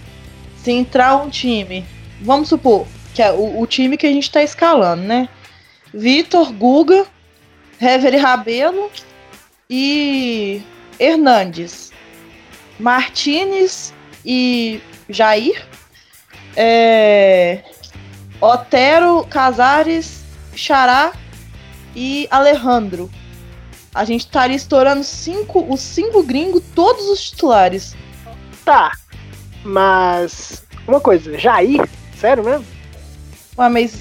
Se 0.58 0.72
entrar 0.72 1.16
um 1.16 1.30
time, 1.30 1.86
vamos 2.22 2.50
supor, 2.50 2.86
que 3.14 3.22
é 3.22 3.32
o, 3.32 3.62
o 3.62 3.66
time 3.66 3.98
que 3.98 4.06
a 4.06 4.12
gente 4.12 4.30
tá 4.30 4.44
escalando, 4.44 5.04
né? 5.04 5.30
Vitor, 5.94 6.52
Guga, 6.52 7.06
Hever 7.82 8.22
Rabelo 8.22 8.92
e 9.70 10.62
Hernandes. 11.00 11.92
Martinez 12.80 13.94
e 14.26 14.82
Jair. 15.10 15.66
É, 16.60 17.60
Otero, 18.42 19.24
Casares, 19.30 20.24
Xará 20.56 21.14
e 21.96 22.28
Alejandro. 22.32 23.12
A 23.94 24.04
gente 24.04 24.22
estaria 24.22 24.56
estourando 24.56 25.04
cinco, 25.04 25.72
os 25.72 25.80
cinco 25.80 26.24
gringos, 26.24 26.64
todos 26.74 27.06
os 27.10 27.30
titulares. 27.30 27.96
Tá, 28.66 28.92
mas 29.64 30.64
uma 30.88 31.00
coisa, 31.00 31.38
Jair? 31.38 31.88
Sério 32.20 32.44
mesmo? 32.44 32.66
Ué, 33.56 33.70
mas 33.70 34.00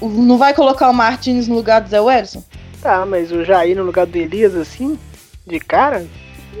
não 0.00 0.38
vai 0.38 0.54
colocar 0.54 0.88
o 0.90 0.94
Martins 0.94 1.48
no 1.48 1.56
lugar 1.56 1.80
do 1.80 1.88
Zé 1.88 2.00
Wellison? 2.00 2.44
Tá, 2.80 3.04
mas 3.04 3.32
o 3.32 3.44
Jair 3.44 3.76
no 3.76 3.82
lugar 3.82 4.06
do 4.06 4.16
Elias, 4.16 4.54
assim, 4.54 4.96
de 5.44 5.58
cara? 5.58 6.06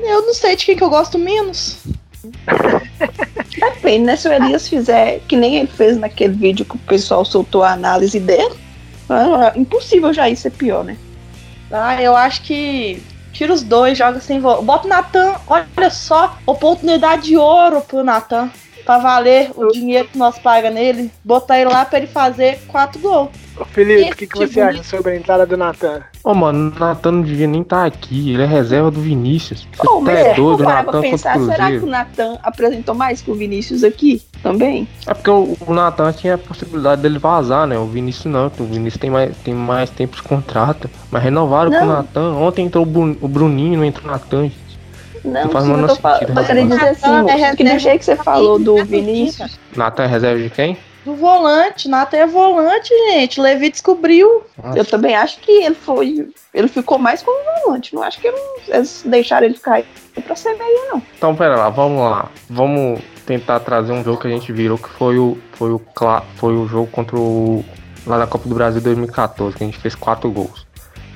Eu 0.02 0.26
não 0.26 0.34
sei 0.34 0.56
de 0.56 0.66
quem 0.66 0.76
que 0.76 0.82
eu 0.82 0.90
gosto 0.90 1.16
menos. 1.16 1.78
Depende, 3.58 4.04
né? 4.06 4.16
Se 4.16 4.28
o 4.28 4.32
Elias 4.32 4.68
fizer 4.68 5.20
que 5.28 5.36
nem 5.36 5.56
ele 5.56 5.68
fez 5.68 5.96
naquele 5.96 6.34
vídeo 6.34 6.64
que 6.64 6.76
o 6.76 6.80
pessoal 6.80 7.24
soltou 7.24 7.62
a 7.62 7.72
análise 7.72 8.20
dele, 8.20 8.54
é 9.10 9.58
impossível 9.58 10.12
já 10.12 10.34
ser 10.34 10.50
pior, 10.50 10.84
né? 10.84 10.96
Ah, 11.70 12.00
eu 12.00 12.16
acho 12.16 12.42
que 12.42 13.02
tira 13.32 13.52
os 13.52 13.62
dois, 13.62 13.96
joga 13.96 14.20
sem 14.20 14.40
volta. 14.40 14.62
Bota 14.62 14.86
o 14.86 14.88
Natan, 14.88 15.34
olha 15.46 15.90
só, 15.90 16.38
oportunidade 16.46 17.22
de 17.22 17.36
ouro 17.36 17.80
pro 17.80 18.04
Natan 18.04 18.50
pra 18.88 18.96
valer 18.96 19.50
o 19.54 19.68
dinheiro 19.68 20.08
que 20.08 20.16
nós 20.16 20.38
paga 20.38 20.70
nele, 20.70 21.10
botar 21.22 21.60
ele 21.60 21.68
lá 21.68 21.84
pra 21.84 21.98
ele 21.98 22.06
fazer 22.06 22.58
quatro 22.68 22.98
gols. 22.98 23.28
Ô 23.60 23.64
Felipe, 23.66 24.12
o 24.12 24.16
que, 24.16 24.26
que 24.26 24.38
você 24.38 24.62
acha 24.62 24.82
sobre 24.82 25.12
a 25.12 25.16
entrada 25.16 25.44
do 25.44 25.58
Natan? 25.58 26.00
Ô, 26.24 26.30
oh, 26.30 26.34
mano, 26.34 26.72
o 26.74 26.78
Natan 26.78 27.12
não 27.12 27.22
devia 27.22 27.46
nem 27.46 27.60
estar 27.60 27.80
tá 27.80 27.84
aqui. 27.84 28.32
Ele 28.32 28.42
é 28.42 28.46
reserva 28.46 28.90
do 28.90 28.98
Vinícius. 28.98 29.68
Você 29.76 29.86
oh, 29.86 30.02
tá 30.02 30.12
é 30.12 30.32
doido, 30.32 30.60
o 30.60 30.64
Natan 30.64 31.00
pensar, 31.02 31.38
Será 31.38 31.70
que 31.70 31.76
o 31.76 31.86
Natan 31.86 32.38
apresentou 32.42 32.94
mais 32.94 33.20
que 33.20 33.30
o 33.30 33.34
Vinícius 33.34 33.84
aqui 33.84 34.22
também? 34.42 34.88
É 35.06 35.12
porque 35.12 35.28
o, 35.28 35.54
o 35.66 35.74
Natan 35.74 36.10
tinha 36.12 36.36
a 36.36 36.38
possibilidade 36.38 37.02
dele 37.02 37.18
vazar, 37.18 37.66
né? 37.66 37.76
O 37.78 37.84
Vinícius 37.84 38.32
não. 38.32 38.46
O 38.46 38.64
Vinícius 38.64 39.00
tem 39.00 39.10
mais, 39.10 39.36
tem 39.38 39.52
mais 39.52 39.90
tempo 39.90 40.16
de 40.16 40.22
contrato. 40.22 40.88
Mas 41.10 41.22
renovaram 41.22 41.70
não. 41.70 41.78
com 41.78 41.84
o 41.84 41.88
Natan. 41.88 42.34
Ontem 42.36 42.64
entrou 42.64 42.84
o 42.86 43.28
Bruninho, 43.28 43.76
não 43.76 43.84
entrou 43.84 44.08
o 44.08 44.10
Natan, 44.10 44.50
Não, 45.24 45.44
não 45.44 45.50
faz 45.50 45.64
sim, 45.64 45.72
eu 45.72 45.86
tô, 45.86 45.94
sentido, 45.94 46.34
tô 46.34 46.44
querendo 46.44 46.70
dizer 46.70 46.88
assim, 46.88 47.30
é 47.30 47.56
que 47.56 47.64
do 47.64 47.78
jeito 47.78 47.98
que 47.98 48.04
você 48.04 48.16
falou 48.16 48.58
do 48.58 48.84
Vinícius. 48.84 49.58
Natan 49.76 50.04
é 50.04 50.06
reserva 50.06 50.42
de 50.42 50.50
quem? 50.50 50.78
Do 51.04 51.14
volante, 51.14 51.88
Natan 51.88 52.18
é 52.18 52.26
volante, 52.26 52.90
gente. 53.10 53.40
Levi 53.40 53.70
descobriu. 53.70 54.42
Nossa. 54.62 54.78
Eu 54.78 54.84
também 54.84 55.14
acho 55.14 55.38
que 55.40 55.50
ele 55.50 55.74
foi. 55.74 56.28
Ele 56.52 56.68
ficou 56.68 56.98
mais 56.98 57.22
como 57.22 57.38
volante. 57.64 57.94
Não 57.94 58.02
acho 58.02 58.20
que 58.20 58.30
eles 58.66 59.02
deixaram 59.06 59.46
ele 59.46 59.54
ficar 59.54 59.74
aí 59.74 59.86
pra 60.22 60.36
ser 60.36 60.54
meio, 60.58 60.90
não. 60.90 61.02
Então, 61.16 61.34
pera 61.34 61.56
lá, 61.56 61.70
vamos 61.70 62.02
lá. 62.02 62.28
Vamos 62.50 63.00
tentar 63.24 63.60
trazer 63.60 63.92
um 63.92 64.04
jogo 64.04 64.20
que 64.20 64.26
a 64.26 64.30
gente 64.30 64.52
virou, 64.52 64.76
que 64.76 64.88
foi 64.88 65.18
o, 65.18 65.38
foi 65.52 65.70
o, 65.70 65.80
foi 66.36 66.54
o 66.54 66.66
jogo 66.66 66.88
contra 66.88 67.16
o. 67.16 67.64
Lá 68.06 68.18
na 68.18 68.26
Copa 68.26 68.48
do 68.48 68.54
Brasil 68.54 68.80
2014, 68.80 69.56
que 69.56 69.64
a 69.64 69.66
gente 69.66 69.78
fez 69.78 69.94
quatro 69.94 70.30
gols. 70.30 70.66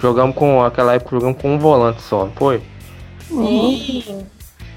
Jogamos 0.01 0.35
com. 0.35 0.63
Aquela 0.65 0.95
época 0.95 1.17
jogamos 1.17 1.41
com 1.41 1.55
um 1.55 1.59
volante 1.59 2.01
só, 2.03 2.25
não 2.25 2.33
foi? 2.33 2.63
Sim. 3.33 4.27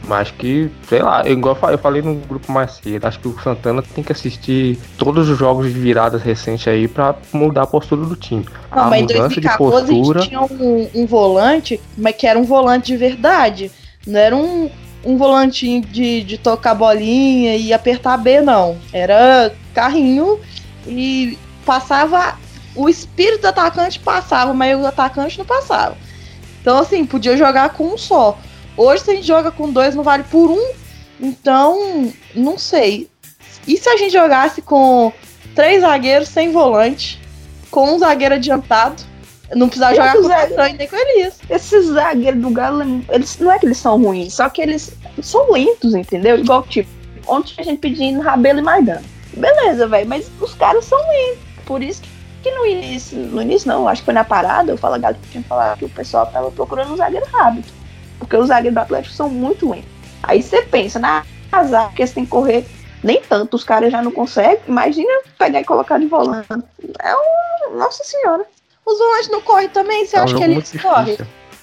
Mas 0.07 0.29
que, 0.29 0.69
sei 0.87 1.01
lá, 1.01 1.27
igual 1.27 1.57
eu 1.71 1.77
falei 1.77 2.01
no 2.01 2.15
grupo 2.15 2.51
mais 2.51 2.73
cedo, 2.73 3.05
acho 3.05 3.19
que 3.19 3.27
o 3.27 3.39
Santana 3.41 3.81
tem 3.81 4.03
que 4.03 4.11
assistir 4.11 4.77
todos 4.97 5.27
os 5.29 5.37
jogos 5.37 5.73
de 5.73 5.79
viradas 5.79 6.21
recentes 6.21 6.67
aí 6.67 6.87
pra 6.87 7.15
mudar 7.33 7.63
a 7.63 7.67
postura 7.67 8.05
do 8.05 8.15
time. 8.15 8.45
Não, 8.71 8.83
a 8.83 8.89
mas 8.89 9.01
mudança 9.01 9.39
em 9.39 9.41
2014 9.41 9.85
de 9.85 9.91
postura... 9.91 10.19
a 10.19 10.21
gente 10.21 10.29
tinha 10.29 10.41
um, 10.41 10.89
um, 10.93 11.05
volante, 11.07 11.81
mas 11.97 12.15
que 12.15 12.27
era 12.27 12.37
um 12.37 12.43
volante 12.43 12.87
de 12.87 12.97
verdade. 12.97 13.71
Não 14.05 14.19
era 14.19 14.35
um, 14.35 14.69
um 15.03 15.17
volantinho 15.17 15.81
de, 15.81 16.21
de 16.21 16.37
tocar 16.37 16.75
bolinha 16.75 17.55
e 17.55 17.73
apertar 17.73 18.17
B, 18.17 18.41
não. 18.41 18.77
Era 18.93 19.51
carrinho 19.73 20.39
e 20.85 21.37
passava. 21.65 22.37
O 22.75 22.87
espírito 22.87 23.41
do 23.41 23.47
atacante 23.47 23.99
passava, 23.99 24.53
mas 24.53 24.77
o 24.77 24.85
atacante 24.85 25.37
não 25.39 25.45
passava. 25.45 25.95
Então, 26.61 26.77
assim, 26.77 27.05
podia 27.05 27.37
jogar 27.37 27.69
com 27.69 27.93
um 27.93 27.97
só. 27.97 28.37
Hoje, 28.77 29.03
se 29.03 29.11
a 29.11 29.15
gente 29.15 29.27
joga 29.27 29.51
com 29.51 29.71
dois, 29.71 29.95
não 29.95 30.03
vale 30.03 30.23
por 30.23 30.49
um. 30.49 30.71
Então, 31.19 32.11
não 32.33 32.57
sei. 32.57 33.09
E 33.67 33.77
se 33.77 33.89
a 33.89 33.97
gente 33.97 34.11
jogasse 34.11 34.61
com 34.61 35.11
três 35.55 35.81
zagueiros 35.81 36.27
sem 36.27 36.51
volante, 36.51 37.19
com 37.71 37.95
um 37.95 37.99
zagueiro 37.99 38.35
adiantado? 38.35 39.03
Não 39.53 39.67
precisava 39.67 39.95
jogar 39.95 40.13
com 40.13 40.19
o 40.19 40.23
Zagueiro, 40.23 40.77
nem 40.77 40.87
com 40.87 40.95
Elias. 40.95 41.39
Esses 41.49 41.85
zagueiros 41.85 42.41
do 42.41 42.49
Galo, 42.49 43.03
eles, 43.09 43.37
não 43.37 43.51
é 43.51 43.59
que 43.59 43.67
eles 43.67 43.77
são 43.77 44.01
ruins, 44.01 44.33
só 44.33 44.49
que 44.49 44.59
eles 44.59 44.91
são 45.21 45.51
lentos, 45.51 45.93
entendeu? 45.93 46.39
Igual, 46.39 46.63
tipo, 46.63 46.89
ontem 47.27 47.53
a 47.59 47.63
gente 47.63 47.77
pedindo 47.77 48.21
Rabelo 48.21 48.59
e 48.59 48.63
Maidana. 48.63 49.03
Beleza, 49.33 49.87
velho, 49.87 50.09
mas 50.09 50.29
os 50.41 50.55
caras 50.55 50.85
são 50.85 50.97
lentos. 50.97 51.43
Por 51.63 51.83
isso 51.83 52.01
que 52.01 52.09
que 52.45 52.51
no 52.51 52.63
início, 52.63 53.17
no 53.17 53.41
início 53.41 53.67
não, 53.67 53.87
acho 53.87 54.03
que 54.03 54.05
foi 54.05 54.13
na 54.13 54.23
parada, 54.23 54.71
eu 54.71 54.77
falo 54.77 54.99
Galo 54.99 55.15
que 55.15 55.29
tinha 55.31 55.43
falado 55.43 55.79
que 55.79 55.85
o 55.85 55.89
pessoal 55.89 56.27
tava 56.27 56.51
procurando 56.51 56.93
um 56.93 56.95
zagueiro 56.95 57.25
rápido. 57.25 57.65
Porque 58.19 58.35
os 58.35 58.47
zagueiros 58.47 58.73
do 58.73 58.79
Atlético 58.79 59.13
são 59.13 59.29
muito 59.29 59.69
lentos. 59.69 59.89
Aí 60.23 60.41
você 60.41 60.61
pensa 60.63 60.99
na 60.99 61.23
azar, 61.51 61.87
porque 61.87 62.05
você 62.05 62.13
tem 62.13 62.25
que 62.25 62.31
correr 62.31 62.65
Nem 63.03 63.21
tanto, 63.21 63.55
os 63.55 63.63
caras 63.63 63.91
já 63.91 64.01
não 64.01 64.11
conseguem. 64.11 64.59
Imagina 64.67 65.11
pegar 65.37 65.61
e 65.61 65.63
colocar 65.63 65.99
de 65.99 66.07
volante. 66.07 66.47
É 66.99 67.15
um. 67.15 67.77
Nossa 67.77 68.03
senhora. 68.03 68.43
Os 68.83 68.97
volantes 68.97 69.29
não 69.29 69.41
correm 69.41 69.69
também, 69.69 70.05
você 70.05 70.17
É 70.17 70.21
um 70.21 70.23
acha 70.23 70.35
que 70.35 70.43
eles 70.43 70.71
correm? 70.81 71.17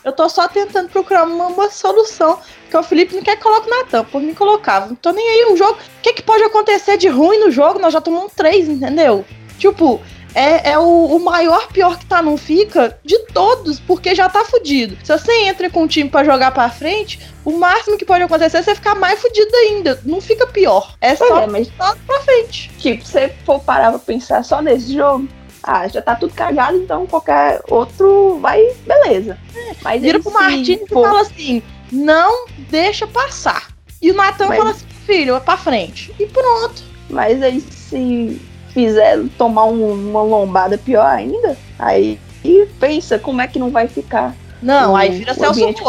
Eu 0.05 0.13
tô 0.13 0.29
só 0.29 0.49
tentando 0.49 0.89
procurar 0.89 1.25
uma, 1.25 1.47
uma 1.47 1.71
solução. 1.71 2.39
Porque 2.63 2.77
o 2.77 2.83
Felipe 2.83 3.15
não 3.15 3.23
quer 3.23 3.37
que 3.37 3.43
coloque 3.43 3.69
na 3.69 3.85
tampa. 3.85 4.11
Por 4.11 4.21
mim, 4.21 4.35
colocava. 4.35 4.87
Não 4.87 4.95
tô 4.95 5.13
nem 5.13 5.29
aí. 5.29 5.53
O 5.53 5.57
jogo. 5.57 5.73
O 5.75 6.03
que, 6.03 6.13
que 6.13 6.23
pode 6.23 6.43
acontecer 6.45 6.97
de 6.97 7.09
ruim 7.09 7.39
no 7.39 7.51
jogo? 7.51 7.79
Nós 7.79 7.93
já 7.93 8.01
tomamos 8.01 8.33
três, 8.33 8.69
entendeu? 8.69 9.25
Tipo, 9.59 10.01
é, 10.35 10.71
é 10.73 10.79
o, 10.79 10.83
o 11.17 11.21
maior 11.25 11.69
pior 11.69 11.99
que 11.99 12.07
tá, 12.07 12.23
não 12.23 12.37
fica 12.37 12.99
de 13.05 13.19
todos, 13.27 13.79
porque 13.81 14.15
já 14.15 14.29
tá 14.29 14.45
fudido. 14.45 14.97
Se 15.05 15.17
você 15.17 15.33
entra 15.45 15.69
com 15.71 15.83
um 15.83 15.87
time 15.87 16.09
pra 16.09 16.25
jogar 16.25 16.53
pra 16.53 16.71
frente, 16.71 17.21
o 17.45 17.53
máximo 17.53 17.99
que 17.99 18.05
pode 18.05 18.23
acontecer 18.25 18.59
é 18.59 18.63
você 18.63 18.75
ficar 18.75 18.95
mais 18.95 19.21
fudido 19.21 19.55
ainda. 19.57 20.01
Não 20.05 20.21
fica 20.21 20.47
pior. 20.47 20.95
É 21.01 21.15
só 21.15 21.41
é, 21.41 21.47
mas 21.47 21.69
só 21.77 21.95
pra 22.07 22.21
frente. 22.21 22.71
Tipo, 22.79 23.05
se 23.05 23.13
você 23.13 23.35
for 23.45 23.61
parar 23.61 23.91
pra 23.91 23.99
pensar 23.99 24.45
só 24.45 24.63
nesse 24.63 24.95
jogo, 24.95 25.29
ah, 25.63 25.87
já 25.87 26.03
tá 26.03 26.17
tudo 26.17 26.35
cagado, 26.35 26.77
então 26.79 27.07
qualquer 27.07 27.61
outro 27.69 28.39
vai, 28.41 28.61
beleza. 28.87 29.39
Mas 29.83 30.03
Vira 30.03 30.19
pro 30.21 30.33
Martins 30.33 30.81
e 30.81 30.87
fala 30.89 31.21
assim: 31.21 31.63
não 31.91 32.47
deixa 32.71 33.07
passar. 33.07 33.69
E 34.01 34.11
o 34.11 34.15
Natan 34.15 34.49
Mas- 34.49 34.59
fala 34.59 34.71
assim: 34.71 34.87
filho, 35.07 35.37
é 35.37 35.41
pra 35.41 35.57
frente. 35.57 36.13
E 36.19 36.27
pronto. 36.27 36.83
Mas 37.09 37.43
aí 37.43 37.61
se 37.61 38.41
fizer 38.73 39.21
tomar 39.37 39.65
um- 39.65 40.11
uma 40.11 40.23
lombada 40.23 40.77
pior 40.79 41.07
ainda, 41.07 41.57
aí 41.79 42.19
e 42.45 42.67
pensa 42.81 43.19
como 43.19 43.41
é 43.41 43.47
que 43.47 43.59
não 43.59 43.71
vai 43.71 43.87
ficar. 43.89 44.35
Não, 44.63 44.93
o- 44.93 44.97
aí 44.97 45.11
vira 45.11 45.35
Celso 45.35 45.61
ambiente 45.61 45.83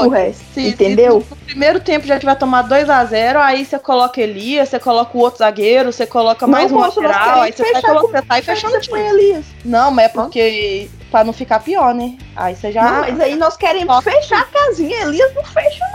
entendeu? 0.70 1.22
se 1.22 1.30
no 1.30 1.36
primeiro 1.46 1.80
tempo 1.80 2.08
já 2.08 2.20
tiver 2.20 2.34
tomado 2.36 2.70
2x0, 2.70 3.38
aí 3.40 3.64
você 3.66 3.78
coloca 3.78 4.20
Elias, 4.20 4.70
você 4.70 4.80
coloca 4.80 5.16
o 5.16 5.22
outro 5.22 5.40
zagueiro, 5.40 5.92
você 5.92 6.08
coloca 6.08 6.48
mais 6.48 6.72
Não, 6.72 6.80
um 6.80 6.82
lateral, 6.82 7.42
aí 7.42 7.52
você 7.54 7.72
vai 7.72 7.82
colocar, 7.84 8.08
você 8.08 8.18
é 8.18 8.40
que 8.40 8.42
fechando 8.42 8.76
o 8.76 8.82
time. 8.82 9.00
Elias? 9.00 9.46
Não, 9.64 9.92
mas 9.92 10.06
é 10.06 10.10
porque. 10.10 10.90
Pra 11.14 11.24
não 11.24 11.32
ficar 11.32 11.60
pior, 11.60 11.94
né? 11.94 12.18
Aí 12.36 12.56
você 12.56 12.72
já. 12.72 12.82
Não, 12.82 13.02
mas 13.02 13.20
aí 13.20 13.36
nós 13.36 13.56
queremos 13.56 13.94
Só- 13.94 14.02
fechar 14.02 14.42
a 14.42 14.46
casinha. 14.46 15.04
Elias 15.04 15.32
não 15.36 15.44
fecha, 15.44 15.86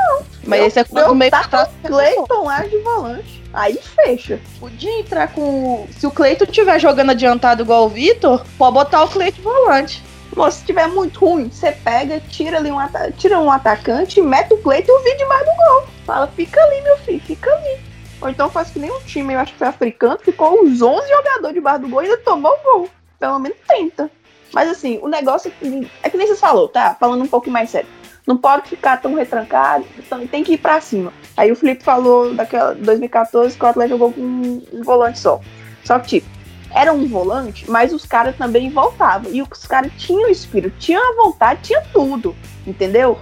mas 0.47 0.61
aí 0.61 0.71
você 0.71 0.85
coloca 0.85 1.11
o 1.11 1.15
meio 1.17 1.31
pra 1.33 1.43
tá 1.43 1.69
Cleiton 1.85 2.45
lá 2.45 2.63
de 2.63 2.79
volante. 2.79 3.43
Aí 3.53 3.77
fecha. 3.97 4.41
Podia 4.61 5.01
entrar 5.01 5.27
com. 5.33 5.89
Se 5.91 6.07
o 6.07 6.11
Cleiton 6.13 6.45
estiver 6.45 6.79
jogando 6.79 7.11
adiantado 7.11 7.65
igual 7.65 7.87
o 7.87 7.89
Vitor, 7.89 8.45
pode 8.57 8.75
botar 8.75 9.03
o 9.03 9.09
Cleiton 9.09 9.43
volante. 9.43 10.05
Moço, 10.37 10.59
se 10.61 10.67
tiver 10.67 10.87
muito 10.87 11.19
ruim, 11.19 11.51
você 11.51 11.73
pega, 11.73 12.21
tira 12.21 12.59
ali 12.59 12.71
um, 12.71 12.79
tira 13.17 13.41
um 13.41 13.51
atacante, 13.51 14.21
mete 14.21 14.55
o 14.55 14.59
Cleiton 14.59 14.93
e 14.93 15.01
o 15.01 15.03
vídeo 15.03 15.29
mais 15.29 15.45
do 15.45 15.57
gol. 15.57 15.87
Fala, 16.07 16.29
fica 16.29 16.63
ali, 16.63 16.81
meu 16.83 16.97
filho, 16.99 17.21
fica 17.21 17.51
ali. 17.53 17.81
Ou 18.21 18.29
então 18.29 18.49
faz 18.49 18.71
que 18.71 18.79
nem 18.79 18.91
um 18.91 19.01
time, 19.01 19.35
eu 19.35 19.41
acho 19.41 19.53
que 19.53 19.59
foi 19.59 19.67
africano, 19.67 20.19
ficou 20.23 20.63
os 20.63 20.81
11 20.81 21.09
jogadores 21.09 21.55
debaixo 21.55 21.81
do 21.81 21.89
gol 21.89 22.03
e 22.03 22.05
ainda 22.07 22.19
tomou 22.19 22.53
o 22.53 22.63
gol. 22.63 22.89
Pelo 23.19 23.41
menos 23.41 23.59
tenta. 23.67 24.09
Mas 24.53 24.69
assim, 24.69 24.99
o 25.03 25.09
negócio 25.09 25.49
é 25.49 25.51
que, 25.51 25.91
é 26.03 26.11
que 26.11 26.17
nem 26.17 26.27
você 26.27 26.37
falou, 26.37 26.69
tá? 26.69 26.97
Falando 26.99 27.23
um 27.23 27.29
pouco 27.29 27.51
mais 27.51 27.71
sério. 27.71 27.89
Não 28.27 28.37
pode 28.37 28.69
ficar 28.69 28.99
tão 28.99 29.15
retrancado, 29.15 29.87
então 29.99 30.27
tem 30.27 30.45
que 30.45 30.53
ir 30.53 30.59
pra 30.59 30.81
cima. 30.81 31.13
Aí 31.37 31.51
o 31.51 31.57
Felipe 31.57 31.83
falou 31.83 32.35
daquela 32.35 32.75
2014 32.75 33.57
que 33.57 33.65
o 33.65 33.69
Atlético 33.69 33.99
jogou 33.99 34.13
com 34.13 34.21
um, 34.21 34.83
volante 34.85 35.19
só. 35.19 35.41
Só 35.83 35.99
que, 35.99 36.21
tipo, 36.21 36.29
era 36.71 36.93
um 36.93 37.07
volante, 37.07 37.71
mas 37.71 37.93
os 37.93 38.05
caras 38.05 38.37
também 38.37 38.69
voltavam. 38.69 39.33
E 39.33 39.41
os 39.41 39.67
caras 39.67 39.91
tinham 39.97 40.29
espírito, 40.29 40.77
tinham 40.79 41.03
a 41.03 41.25
vontade, 41.25 41.63
tinha 41.63 41.81
tudo. 41.93 42.37
Entendeu? 42.67 43.19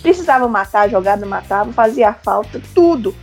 Precisava 0.00 0.48
matar, 0.48 0.82
a 0.82 0.88
jogada 0.88 1.26
matava, 1.26 1.70
fazia 1.72 2.14
falta, 2.14 2.60
tudo. 2.74 3.14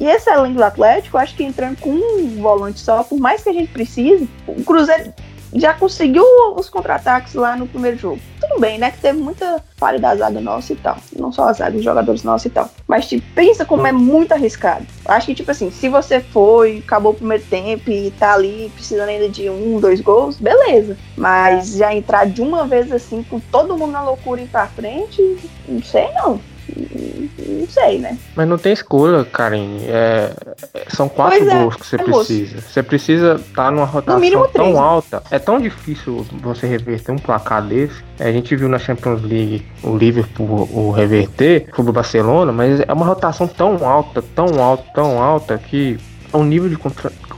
E 0.00 0.04
esse 0.04 0.28
elenco 0.28 0.56
do 0.56 0.64
Atlético, 0.64 1.16
acho 1.16 1.36
que 1.36 1.44
entrando 1.44 1.78
com 1.78 1.90
um 1.90 2.42
volante 2.42 2.80
só, 2.80 3.04
por 3.04 3.20
mais 3.20 3.42
que 3.42 3.50
a 3.50 3.52
gente 3.52 3.70
precise, 3.72 4.28
o 4.48 4.64
Cruzeiro 4.64 5.12
já 5.54 5.74
conseguiu 5.74 6.24
os 6.56 6.68
contra-ataques 6.68 7.34
lá 7.34 7.56
no 7.56 7.66
primeiro 7.66 7.98
jogo. 7.98 8.20
Tudo 8.40 8.60
bem, 8.60 8.78
né? 8.78 8.90
Que 8.90 8.98
teve 8.98 9.18
muita 9.18 9.62
falha 9.76 9.98
da 9.98 10.14
zaga 10.16 10.40
nossa 10.40 10.72
e 10.72 10.76
tal. 10.76 10.96
Não 11.16 11.32
só 11.32 11.48
a 11.48 11.52
zaga, 11.52 11.76
os 11.76 11.84
jogadores 11.84 12.22
nossos 12.22 12.46
e 12.46 12.50
tal. 12.50 12.70
Mas, 12.86 13.08
tipo, 13.08 13.26
pensa 13.34 13.64
como 13.64 13.86
é 13.86 13.92
muito 13.92 14.32
arriscado. 14.32 14.86
Acho 15.04 15.26
que, 15.26 15.34
tipo 15.34 15.50
assim, 15.50 15.70
se 15.70 15.88
você 15.88 16.20
foi, 16.20 16.82
acabou 16.84 17.12
o 17.12 17.16
primeiro 17.16 17.44
tempo 17.44 17.90
e 17.90 18.10
tá 18.12 18.34
ali 18.34 18.70
precisando 18.74 19.08
ainda 19.08 19.28
de 19.28 19.48
um, 19.48 19.78
dois 19.78 20.00
gols, 20.00 20.36
beleza. 20.36 20.96
Mas 21.16 21.76
já 21.76 21.94
entrar 21.94 22.26
de 22.26 22.42
uma 22.42 22.66
vez 22.66 22.90
assim, 22.90 23.22
com 23.22 23.38
todo 23.38 23.76
mundo 23.76 23.92
na 23.92 24.02
loucura 24.02 24.40
e 24.40 24.44
ir 24.44 24.48
pra 24.48 24.66
frente, 24.66 25.38
não 25.68 25.82
sei 25.82 26.08
não. 26.14 26.40
Não 26.76 27.66
sei, 27.68 27.98
né? 27.98 28.16
Mas 28.34 28.48
não 28.48 28.58
tem 28.58 28.72
escolha, 28.72 29.24
Karen. 29.24 29.78
É, 29.86 30.32
é- 30.74 30.84
são 30.88 31.08
quatro 31.08 31.48
é, 31.48 31.58
gols 31.58 31.76
que 31.76 31.86
você 31.86 31.96
é, 31.96 32.06
moço. 32.06 32.26
precisa. 32.26 32.60
Você 32.60 32.82
precisa 32.82 33.34
estar 33.34 33.70
numa 33.70 33.84
rotação 33.84 34.20
tão 34.20 34.48
três, 34.48 34.74
né? 34.74 34.80
alta. 34.80 35.22
É 35.30 35.38
tão 35.38 35.60
difícil 35.60 36.26
você 36.40 36.66
reverter 36.66 37.12
um 37.12 37.18
placar 37.18 37.62
desse. 37.62 38.02
A 38.18 38.30
gente 38.30 38.54
viu 38.56 38.68
na 38.68 38.78
Champions 38.78 39.22
League 39.22 39.66
o 39.82 39.96
Liverpool 39.96 40.68
o 40.72 40.90
reverter 40.90 41.68
sobre 41.74 41.90
o 41.90 41.92
Barcelona, 41.92 42.52
mas 42.52 42.80
é 42.80 42.92
uma 42.92 43.06
rotação 43.06 43.46
tão 43.46 43.84
alta, 43.86 44.22
tão 44.34 44.62
alta, 44.62 44.84
tão 44.94 45.22
alta 45.22 45.58
que 45.58 45.98
o 46.32 46.42
nível 46.42 46.68
de 46.68 46.76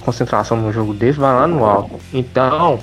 concentração 0.05 0.57
no 0.57 0.73
jogo 0.73 0.95
desse 0.95 1.19
vai 1.19 1.35
lá 1.35 1.47
no 1.47 1.65
alto. 1.65 1.99
Então, 2.13 2.79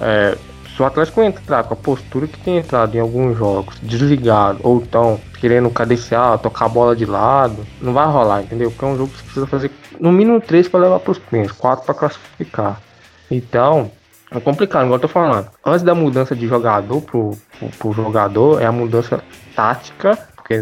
é, 0.00 0.36
se 0.78 0.82
o 0.82 0.86
Atlético 0.86 1.20
entrar 1.22 1.64
com 1.64 1.74
a 1.74 1.76
postura 1.76 2.28
que 2.28 2.38
tem 2.38 2.58
entrado 2.58 2.94
em 2.94 3.00
alguns 3.00 3.36
jogos, 3.36 3.80
desligado, 3.82 4.60
ou 4.62 4.80
então 4.80 5.18
querendo 5.40 5.68
cadenciar, 5.70 6.38
tocar 6.38 6.66
a 6.66 6.68
bola 6.68 6.94
de 6.94 7.04
lado, 7.04 7.66
não 7.82 7.92
vai 7.92 8.06
rolar, 8.06 8.42
entendeu? 8.42 8.70
Porque 8.70 8.84
é 8.84 8.88
um 8.88 8.96
jogo 8.96 9.10
que 9.10 9.16
você 9.16 9.24
precisa 9.24 9.46
fazer 9.48 9.72
no 9.98 10.12
mínimo 10.12 10.40
três 10.40 10.68
para 10.68 10.78
levar 10.78 11.00
para 11.00 11.10
os 11.10 11.18
pênaltis, 11.18 11.56
quatro 11.56 11.84
para 11.84 11.94
classificar. 11.96 12.80
Então, 13.28 13.90
é 14.30 14.38
complicado, 14.38 14.84
igual 14.84 14.98
eu 14.98 15.02
tô 15.02 15.08
falando. 15.08 15.48
Antes 15.66 15.82
da 15.82 15.96
mudança 15.96 16.36
de 16.36 16.46
jogador 16.46 17.00
pro, 17.00 17.36
pro, 17.58 17.68
pro 17.76 17.92
jogador, 17.92 18.62
é 18.62 18.66
a 18.66 18.70
mudança 18.70 19.20
tática 19.56 20.16
porque, 20.36 20.60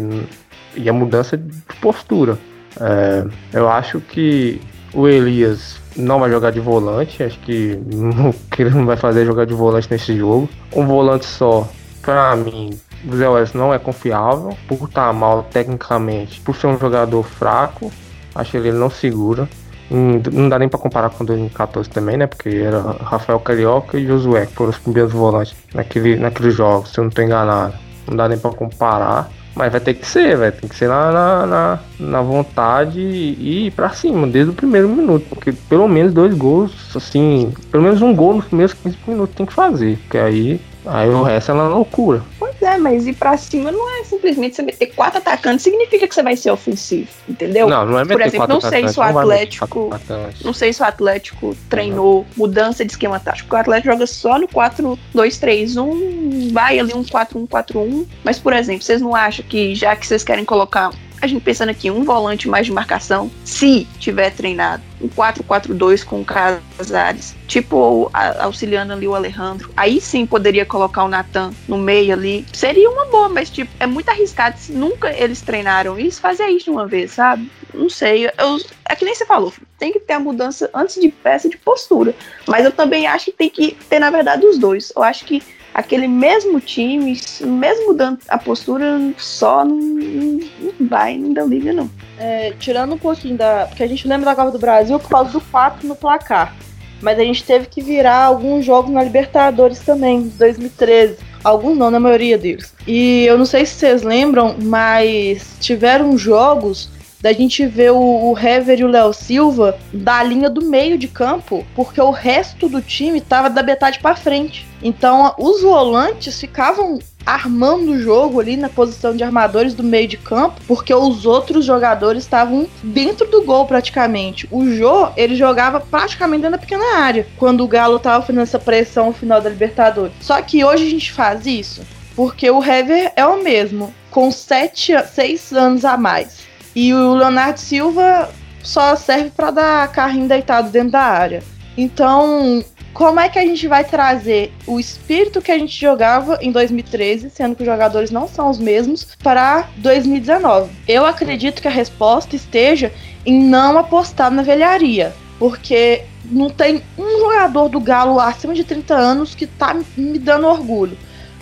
e 0.75 0.89
a 0.89 0.93
mudança 0.93 1.37
de 1.37 1.75
postura. 1.79 2.39
É, 2.81 3.23
eu 3.53 3.69
acho 3.69 4.01
que 4.01 4.59
o 4.95 5.07
Elias 5.07 5.79
não 5.97 6.19
vai 6.19 6.29
jogar 6.29 6.51
de 6.51 6.59
volante, 6.59 7.21
acho 7.23 7.37
que, 7.39 7.77
não- 7.93 8.33
que 8.51 8.61
ele 8.61 8.69
não 8.71 8.85
vai 8.85 8.95
fazer 8.97 9.25
jogar 9.25 9.45
de 9.45 9.53
volante 9.53 9.87
nesse 9.91 10.15
jogo. 10.17 10.47
Um 10.73 10.85
volante 10.85 11.25
só, 11.25 11.67
pra 12.01 12.35
mim, 12.35 12.77
o 13.05 13.15
Zé 13.15 13.27
Welles 13.27 13.53
não 13.53 13.73
é 13.73 13.79
confiável, 13.79 14.55
por 14.67 14.87
estar 14.87 15.11
mal 15.13 15.43
tecnicamente, 15.51 16.39
por 16.41 16.55
ser 16.55 16.67
um 16.67 16.77
jogador 16.79 17.23
fraco, 17.23 17.91
acho 18.35 18.51
que 18.51 18.57
ele 18.57 18.71
não 18.71 18.89
segura. 18.89 19.47
Não 19.89 20.49
dá 20.49 20.59
nem 20.59 20.67
pra 20.67 20.77
comparar 20.77 21.09
com 21.11 21.23
2014 21.23 21.89
também, 21.89 22.17
né? 22.17 22.27
Porque 22.27 22.49
era 22.49 22.81
Rafael 23.01 23.39
Carioca 23.39 23.97
e 23.97 24.05
Josué, 24.05 24.45
que 24.45 24.53
foram 24.53 24.71
os 24.71 24.77
primeiros 24.77 25.13
volantes 25.13 25.55
naquele, 25.73 26.17
naqueles 26.17 26.53
jogos, 26.55 26.91
se 26.91 26.99
eu 26.99 27.05
não 27.05 27.11
tô 27.11 27.21
enganado. 27.21 27.73
Não 28.05 28.17
dá 28.17 28.27
nem 28.27 28.37
pra 28.37 28.51
comparar. 28.51 29.29
Mas 29.57 29.71
vai 29.71 29.81
ter 29.81 29.95
que 29.95 30.05
ser, 30.05 30.37
velho. 30.37 30.51
Tem 30.53 30.69
que 30.69 30.75
ser 30.75 30.87
na, 30.87 31.11
na, 31.11 31.45
na, 31.47 31.79
na 31.99 32.21
vontade 32.21 32.99
e 32.99 33.65
ir 33.65 33.71
pra 33.71 33.89
cima, 33.89 34.27
desde 34.27 34.51
o 34.51 34.53
primeiro 34.53 34.87
minuto. 34.87 35.25
Porque 35.29 35.51
pelo 35.51 35.87
menos 35.87 36.13
dois 36.13 36.35
gols, 36.35 36.95
assim, 36.95 37.51
pelo 37.71 37.83
menos 37.83 37.99
um 38.03 38.15
gol 38.15 38.35
nos 38.35 38.45
primeiros 38.45 38.73
15 38.75 38.97
minutos 39.07 39.35
tem 39.35 39.47
que 39.47 39.53
fazer. 39.53 39.97
Porque 39.97 40.19
aí, 40.19 40.61
aí 40.85 41.09
o 41.09 41.23
resto 41.23 41.51
é 41.51 41.55
na 41.55 41.67
loucura. 41.69 42.21
É, 42.61 42.77
mas 42.77 43.05
ir 43.07 43.13
pra 43.13 43.37
cima 43.37 43.71
não 43.71 43.99
é 43.99 44.03
simplesmente 44.03 44.55
você 44.55 44.61
meter 44.63 44.87
quatro 44.87 45.19
atacantes, 45.19 45.63
significa 45.63 46.07
que 46.07 46.13
você 46.13 46.23
vai 46.23 46.35
ser 46.35 46.51
ofensivo, 46.51 47.07
entendeu? 47.29 47.69
Não, 47.69 47.85
não 47.85 47.99
é 47.99 48.03
meter 48.03 48.17
Por 48.17 48.21
exemplo, 48.27 48.47
não 48.47 48.59
sei 48.61 48.67
atacantes, 48.69 48.93
se 48.93 48.99
o 48.99 49.03
não 49.03 49.13
vai 49.13 49.25
meter 49.25 49.33
Atlético- 49.35 49.87
quatro 49.89 50.13
atacantes. 50.13 50.43
Não 50.43 50.53
sei 50.53 50.73
se 50.73 50.81
o 50.81 50.85
Atlético 50.85 51.55
treinou 51.69 52.25
mudança 52.35 52.83
de 52.83 52.91
esquema 52.91 53.19
tático. 53.19 53.47
porque 53.47 53.57
O 53.57 53.59
Atlético 53.59 53.93
joga 53.93 54.07
só 54.07 54.39
no 54.39 54.47
4-2-3-1, 54.47 56.51
vai 56.51 56.79
ali 56.79 56.93
um 56.93 57.03
4-1-4-1. 57.03 58.05
Mas, 58.23 58.39
por 58.39 58.53
exemplo, 58.53 58.81
vocês 58.83 59.01
não 59.01 59.15
acham 59.15 59.45
que 59.47 59.75
já 59.75 59.95
que 59.95 60.05
vocês 60.07 60.23
querem 60.23 60.43
colocar, 60.45 60.91
a 61.21 61.27
gente 61.27 61.41
pensando 61.41 61.69
aqui, 61.69 61.89
um 61.89 62.03
volante 62.03 62.47
mais 62.47 62.65
de 62.65 62.71
marcação, 62.71 63.31
se 63.43 63.87
tiver 63.99 64.31
treinado, 64.31 64.83
um 65.01 65.07
4-4-2 65.07 66.03
com 66.03 66.21
o 66.21 66.25
Casares, 66.25 67.35
tipo 67.47 68.09
auxiliando 68.39 68.93
ali 68.93 69.07
o 69.07 69.15
Alejandro, 69.15 69.71
aí 69.75 69.99
sim 70.01 70.25
poderia 70.25 70.65
colocar 70.65 71.03
o 71.03 71.07
Natan 71.07 71.51
no 71.67 71.77
meio 71.77 72.13
ali. 72.13 72.45
Seria 72.53 72.89
uma 72.89 73.05
boa, 73.05 73.29
mas 73.29 73.49
tipo, 73.49 73.71
é 73.79 73.85
muito 73.85 74.09
arriscado 74.09 74.57
se 74.57 74.71
nunca 74.71 75.11
eles 75.11 75.41
treinaram 75.41 75.99
isso, 75.99 76.21
fazer 76.21 76.47
isso 76.47 76.65
de 76.65 76.71
uma 76.71 76.87
vez, 76.87 77.11
sabe? 77.11 77.49
Não 77.73 77.89
sei, 77.89 78.25
eu, 78.25 78.59
é 78.89 78.95
que 78.95 79.05
nem 79.05 79.13
você 79.13 79.25
falou, 79.25 79.53
tem 79.77 79.91
que 79.91 79.99
ter 79.99 80.13
a 80.13 80.19
mudança 80.19 80.69
antes 80.73 80.99
de 80.99 81.09
peça 81.09 81.49
de 81.49 81.57
postura. 81.57 82.15
Mas 82.47 82.65
eu 82.65 82.71
também 82.71 83.05
acho 83.05 83.25
que 83.25 83.31
tem 83.31 83.49
que 83.49 83.77
ter, 83.89 83.99
na 83.99 84.09
verdade, 84.09 84.45
os 84.45 84.57
dois. 84.57 84.91
Eu 84.95 85.03
acho 85.03 85.25
que 85.25 85.43
aquele 85.77 86.07
mesmo 86.07 86.59
time, 86.59 87.15
mesmo 87.41 87.93
dando 87.93 88.17
a 88.27 88.39
postura, 88.39 88.99
só 89.15 89.63
não, 89.63 89.77
não 89.77 90.87
vai, 90.89 91.15
não 91.19 91.31
dá 91.31 91.43
liga, 91.43 91.71
não. 91.71 91.87
É, 92.17 92.51
tirando 92.59 92.95
um 92.95 92.97
pouquinho 92.97 93.37
da. 93.37 93.67
Porque 93.67 93.83
a 93.83 93.87
gente 93.87 94.07
lembra 94.07 94.25
da 94.25 94.35
Copa 94.35 94.49
do 94.49 94.57
Brasil 94.57 94.99
por 94.99 95.07
causa 95.07 95.31
do 95.31 95.39
4 95.39 95.87
no 95.87 95.95
placar. 95.95 96.55
Mas 96.99 97.19
a 97.19 97.23
gente 97.23 97.43
teve 97.43 97.67
que 97.67 97.79
virar 97.79 98.23
alguns 98.23 98.65
jogos 98.65 98.91
na 98.91 99.03
Libertadores 99.03 99.77
também, 99.79 100.31
2013. 100.35 101.15
Alguns 101.43 101.77
não, 101.77 101.91
na 101.91 101.99
maioria 101.99 102.39
deles. 102.39 102.73
E 102.87 103.23
eu 103.25 103.37
não 103.37 103.45
sei 103.45 103.63
se 103.63 103.75
vocês 103.75 104.01
lembram, 104.01 104.55
mas 104.59 105.55
tiveram 105.59 106.17
jogos 106.17 106.89
da 107.27 107.33
gente 107.33 107.65
ver 107.65 107.91
o, 107.91 108.31
o 108.31 108.39
Hever 108.39 108.79
e 108.79 108.85
o 108.85 108.87
Léo 108.87 109.11
Silva 109.11 109.77
da 109.91 110.23
linha 110.23 110.49
do 110.49 110.61
meio 110.61 110.97
de 110.97 111.09
campo, 111.09 111.67
porque 111.75 111.99
o 111.99 112.09
resto 112.09 112.69
do 112.69 112.81
time 112.81 113.19
tava 113.19 113.49
da 113.49 113.61
metade 113.61 113.99
para 113.99 114.15
frente. 114.15 114.65
Então, 114.81 115.35
os 115.37 115.61
volantes 115.61 116.39
ficavam 116.39 116.99
armando 117.25 117.91
o 117.91 117.99
jogo 117.99 118.39
ali 118.39 118.55
na 118.55 118.69
posição 118.69 119.13
de 119.13 119.25
armadores 119.25 119.73
do 119.73 119.83
meio 119.83 120.07
de 120.07 120.15
campo, 120.15 120.61
porque 120.65 120.93
os 120.93 121.25
outros 121.25 121.65
jogadores 121.65 122.23
estavam 122.23 122.65
dentro 122.81 123.29
do 123.29 123.43
gol 123.43 123.65
praticamente. 123.65 124.47
O 124.49 124.65
Jô, 124.71 125.09
ele 125.17 125.35
jogava 125.35 125.81
praticamente 125.81 126.43
dentro 126.43 126.57
da 126.57 126.65
pequena 126.65 126.99
área, 126.99 127.27
quando 127.35 127.61
o 127.61 127.67
Galo 127.67 127.99
tava 127.99 128.25
fazendo 128.25 128.43
essa 128.43 128.57
pressão 128.57 129.07
no 129.07 129.13
final 129.13 129.41
da 129.41 129.49
Libertadores. 129.49 130.13
Só 130.21 130.41
que 130.41 130.63
hoje 130.63 130.87
a 130.87 130.89
gente 130.89 131.11
faz 131.11 131.45
isso 131.45 131.81
porque 132.17 132.49
o 132.49 132.63
Hever 132.63 133.13
é 133.15 133.23
o 133.27 133.43
mesmo, 133.43 133.93
com 134.09 134.31
sete, 134.31 134.91
seis 135.13 135.53
anos 135.53 135.85
a 135.85 135.95
mais. 135.95 136.46
E 136.79 136.93
o 136.93 137.15
Leonardo 137.15 137.59
Silva 137.59 138.29
só 138.61 138.95
serve 138.95 139.31
para 139.31 139.49
dar 139.49 139.91
carrinho 139.91 140.27
deitado 140.27 140.69
dentro 140.69 140.91
da 140.91 141.01
área. 141.01 141.41
Então, 141.75 142.63
como 142.93 143.19
é 143.19 143.27
que 143.27 143.39
a 143.39 143.41
gente 143.41 143.67
vai 143.67 143.83
trazer 143.83 144.53
o 144.67 144.79
espírito 144.79 145.41
que 145.41 145.51
a 145.51 145.57
gente 145.57 145.75
jogava 145.75 146.37
em 146.39 146.51
2013, 146.51 147.31
sendo 147.31 147.55
que 147.55 147.63
os 147.63 147.67
jogadores 147.67 148.11
não 148.11 148.27
são 148.27 148.47
os 148.47 148.59
mesmos, 148.59 149.07
para 149.23 149.67
2019? 149.77 150.69
Eu 150.87 151.03
acredito 151.03 151.63
que 151.63 151.67
a 151.67 151.71
resposta 151.71 152.35
esteja 152.35 152.93
em 153.25 153.41
não 153.41 153.79
apostar 153.79 154.29
na 154.29 154.43
velharia, 154.43 155.15
porque 155.39 156.03
não 156.25 156.47
tem 156.47 156.83
um 156.95 157.21
jogador 157.21 157.69
do 157.69 157.79
Galo 157.79 158.19
acima 158.19 158.53
de 158.53 158.63
30 158.63 158.93
anos 158.93 159.33
que 159.33 159.47
tá 159.47 159.75
me 159.97 160.19
dando 160.19 160.45
orgulho 160.45 160.95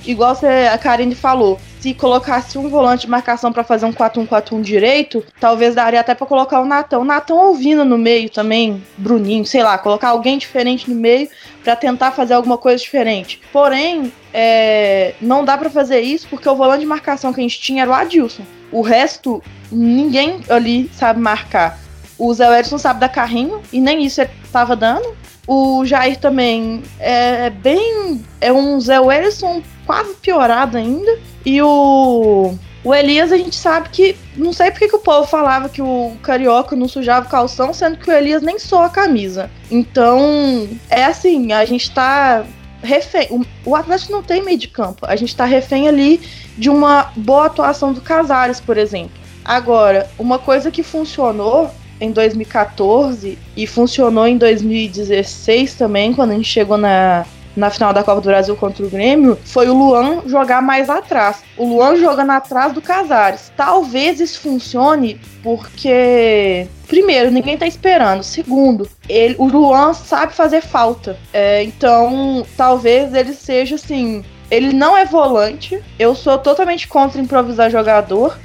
igual 0.06 0.38
a 0.72 0.78
Karine 0.78 1.16
falou, 1.16 1.60
se 1.86 1.94
colocasse 1.94 2.58
um 2.58 2.68
volante 2.68 3.02
de 3.02 3.12
marcação 3.12 3.54
para 3.54 3.64
fazer 3.64 3.86
um 3.86 3.94
4-1-4-1 3.94 4.60
direito, 4.62 5.24
talvez 5.40 5.76
daria 5.76 6.00
até 6.00 6.16
para 6.16 6.26
colocar 6.26 6.60
o 6.60 6.66
Natão. 6.66 7.04
O 7.04 7.06
Natão 7.06 7.38
ouvindo 7.38 7.86
no 7.86 7.96
meio 7.96 8.28
também, 8.28 8.84
Bruninho, 8.98 9.46
sei 9.46 9.62
lá, 9.62 9.78
colocar 9.78 10.10
alguém 10.10 10.40
diferente 10.40 10.90
no 10.90 10.96
meio 11.00 11.30
para 11.64 11.76
tentar 11.76 12.12
fazer 12.12 12.34
alguma 12.34 12.58
coisa 12.58 12.82
diferente. 12.82 13.40
Porém, 13.54 14.12
é, 14.34 15.14
não 15.22 15.46
dá 15.46 15.56
para 15.60 15.70
fazer 15.70 16.02
isso 16.02 16.26
porque 16.28 16.50
o 16.50 16.56
volante 16.56 16.80
de 16.80 16.88
marcação 16.88 17.32
que 17.32 17.40
a 17.40 17.44
gente 17.44 17.62
tinha 17.62 17.84
era 17.84 17.92
o 17.92 17.94
Adilson. 17.94 18.44
O 18.72 18.82
resto, 18.82 19.44
ninguém 19.72 20.40
ali 20.50 20.90
sabe 20.92 21.20
marcar. 21.20 21.78
O 22.18 22.34
Zé 22.34 22.62
Edson 22.62 22.80
sabe 22.80 23.00
dar 23.00 23.10
carrinho 23.10 23.62
e 23.72 23.80
nem 23.80 24.04
isso 24.04 24.22
ele 24.22 24.32
tava 24.52 24.76
dando. 24.76 25.16
O 25.48 25.86
Jair 25.86 26.18
também 26.18 26.84
é, 27.00 27.48
é 27.48 27.50
bem. 27.50 28.24
É 28.42 28.52
um 28.52 28.80
Zé 28.80 29.00
Wellison 29.00 29.62
quase 29.86 30.16
piorado 30.16 30.78
ainda. 30.78 31.20
E 31.46 31.62
o. 31.62 32.56
O 32.84 32.94
Elias, 32.94 33.32
a 33.32 33.38
gente 33.38 33.56
sabe 33.56 33.90
que. 33.90 34.16
Não 34.36 34.54
sei 34.54 34.70
porque 34.70 34.88
que 34.88 34.96
o 34.96 35.00
povo 35.00 35.28
falava 35.28 35.70
que 35.70 35.82
o 35.82 36.14
carioca 36.22 36.76
não 36.76 36.88
sujava 36.88 37.26
o 37.26 37.30
calção, 37.30 37.74
sendo 37.74 37.98
que 37.98 38.10
o 38.10 38.14
Elias 38.14 38.44
nem 38.44 38.60
soa 38.60 38.86
a 38.86 38.90
camisa. 38.90 39.50
Então, 39.72 40.68
é 40.90 41.06
assim, 41.06 41.52
a 41.52 41.66
gente 41.66 41.92
tá 41.92 42.46
refém. 42.84 43.28
O, 43.32 43.44
o 43.72 43.76
Atlético 43.76 44.12
não 44.12 44.24
tem 44.24 44.44
meio 44.44 44.58
de 44.58 44.68
campo. 44.68 45.06
A 45.08 45.16
gente 45.16 45.36
tá 45.36 45.46
refém 45.46 45.88
ali 45.88 46.22
de 46.58 46.70
uma 46.70 47.12
boa 47.16 47.48
atuação 47.48 47.92
do 47.92 48.02
Casares, 48.02 48.60
por 48.60 48.78
exemplo. 48.78 49.26
Agora, 49.44 50.10
uma 50.18 50.40
coisa 50.40 50.72
que 50.72 50.82
funcionou 50.82 51.72
em 52.00 52.12
2014 52.12 53.38
e 53.56 53.68
funcionou 53.68 54.28
em 54.28 54.38
2016 54.38 55.76
também, 55.76 56.14
quando 56.14 56.32
a 56.32 56.36
gente 56.36 56.50
chegou 56.50 56.78
na, 56.78 57.26
na 57.56 57.70
final 57.70 57.94
da 57.94 58.04
Copa 58.04 58.22
do 58.22 58.26
Brasil 58.26 58.56
contra 58.56 58.86
o 58.86 58.90
Grêmio, 58.90 59.38
foi 59.46 59.70
o 59.70 59.74
Luan 59.74 60.22
jogar 60.28 60.62
mais 60.62 60.90
atrás. 60.90 61.44
O 61.58 61.66
Luan 61.66 61.96
jogando 61.96 62.32
atrás 62.32 62.74
do 62.74 62.82
Casares. 62.82 63.52
Talvez 63.56 64.20
isso 64.20 64.40
funcione 64.42 65.20
porque, 65.42 66.68
primeiro, 66.88 67.32
ninguém 67.32 67.58
tá 67.58 67.66
esperando. 67.66 68.24
Segundo, 68.24 68.90
ele, 69.08 69.36
o 69.38 69.48
Luan 69.48 69.94
sabe 69.94 70.34
fazer 70.34 70.62
falta. 70.62 71.18
É, 71.32 71.64
então, 71.64 72.46
talvez 72.58 73.14
ele 73.14 73.34
seja 73.34 73.76
assim. 73.76 74.24
Ele 74.52 74.74
não 74.74 74.96
é 74.96 75.06
volante. 75.06 75.82
Eu 75.98 76.14
sou 76.14 76.38
totalmente 76.38 76.88
contra 76.88 77.22
improvisar 77.22 77.72
jogador. 77.72 78.38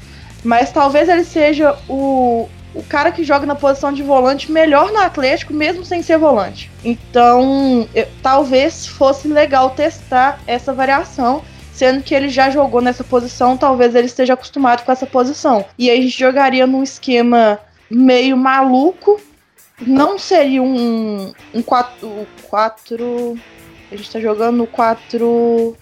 Mas 0.42 0.72
talvez 0.72 1.06
ele 1.08 1.24
seja 1.24 1.76
o, 1.86 2.48
o 2.74 2.82
cara 2.82 3.10
que 3.10 3.24
joga 3.24 3.46
na 3.46 3.54
posição 3.54 3.92
de 3.92 4.02
volante 4.02 4.50
melhor 4.50 4.92
no 4.92 4.98
Atlético, 4.98 5.52
mesmo 5.52 5.84
sem 5.84 6.02
ser 6.02 6.18
volante. 6.18 6.70
Então, 6.84 7.88
eu, 7.94 8.06
talvez 8.22 8.86
fosse 8.86 9.28
legal 9.28 9.70
testar 9.70 10.40
essa 10.46 10.72
variação, 10.72 11.42
sendo 11.72 12.02
que 12.02 12.14
ele 12.14 12.28
já 12.28 12.50
jogou 12.50 12.80
nessa 12.80 13.02
posição, 13.02 13.56
talvez 13.56 13.94
ele 13.94 14.06
esteja 14.06 14.34
acostumado 14.34 14.84
com 14.84 14.92
essa 14.92 15.06
posição. 15.06 15.64
E 15.78 15.90
aí 15.90 15.98
a 15.98 16.02
gente 16.02 16.18
jogaria 16.18 16.66
num 16.66 16.82
esquema 16.82 17.58
meio 17.90 18.36
maluco. 18.36 19.20
Não 19.80 20.18
seria 20.18 20.62
um, 20.62 21.32
um 21.54 21.62
4, 21.62 22.26
4. 22.48 23.38
A 23.90 23.96
gente 23.96 24.10
tá 24.12 24.20
jogando 24.20 24.58
no 24.58 24.66
4. 24.66 25.76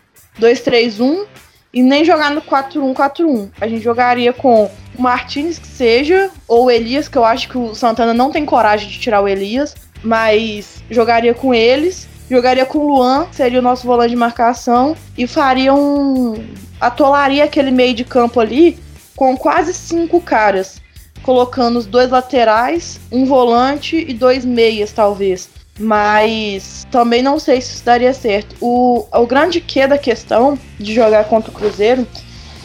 2, 1.73 1.73
3, 1.73 1.75
1 1.75 1.75
e 1.75 1.83
nem 1.83 2.05
jogar 2.05 2.31
no 2.31 2.43
4-1-4-1. 2.43 3.49
A 3.61 3.69
gente 3.69 3.83
jogaria 3.83 4.33
com 4.33 4.71
o 4.97 5.03
Martinez 5.03 5.59
que 5.59 5.67
seja, 5.67 6.31
ou 6.47 6.71
Elias, 6.71 7.09
que 7.09 7.19
eu 7.19 7.25
acho 7.25 7.49
que 7.49 7.59
o 7.59 7.75
Santana 7.75 8.15
não 8.15 8.31
tem 8.31 8.45
coragem 8.45 8.89
de 8.89 8.99
tirar 8.99 9.21
o 9.21 9.29
Elias, 9.29 9.75
mas 10.03 10.83
jogaria 10.91 11.35
com 11.35 11.55
eles. 11.55 12.09
Jogaria 12.31 12.67
com 12.67 12.79
o 12.79 12.87
Luan, 12.87 13.25
que 13.27 13.37
seria 13.37 13.59
o 13.59 13.63
nosso 13.63 13.87
volante 13.87 14.11
de 14.11 14.17
marcação, 14.17 14.95
e 15.17 15.27
faria 15.27 15.73
um. 15.73 16.35
atolaria 16.79 17.45
aquele 17.45 17.71
meio 17.71 17.95
de 17.95 18.05
campo 18.05 18.39
ali 18.39 18.79
com 19.17 19.35
quase 19.35 19.73
cinco 19.73 20.21
caras, 20.21 20.81
colocando 21.23 21.79
os 21.79 21.87
dois 21.87 22.11
laterais, 22.11 23.01
um 23.11 23.25
volante 23.25 24.05
e 24.07 24.13
dois 24.13 24.45
meias, 24.45 24.93
talvez. 24.93 25.49
Mas 25.79 26.87
também 26.91 27.23
não 27.23 27.39
sei 27.39 27.61
se 27.61 27.75
isso 27.75 27.85
daria 27.85 28.13
certo. 28.13 28.57
O, 28.61 29.07
o 29.13 29.27
grande 29.27 29.61
que 29.61 29.87
da 29.87 29.97
questão 29.97 30.59
de 30.79 30.93
jogar 30.93 31.25
contra 31.25 31.51
o 31.51 31.55
Cruzeiro 31.55 32.07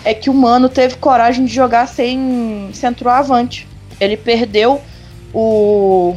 é 0.04 0.14
que 0.14 0.30
o 0.30 0.34
Mano 0.34 0.68
teve 0.68 0.96
coragem 0.96 1.46
de 1.46 1.54
jogar 1.54 1.88
sem 1.88 2.70
centroavante. 2.74 3.68
Ele 4.00 4.18
perdeu 4.18 4.82
o, 5.34 6.16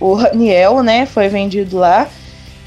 o 0.00 0.14
Raniel, 0.14 0.82
né? 0.82 1.06
Foi 1.06 1.28
vendido 1.28 1.76
lá. 1.78 2.08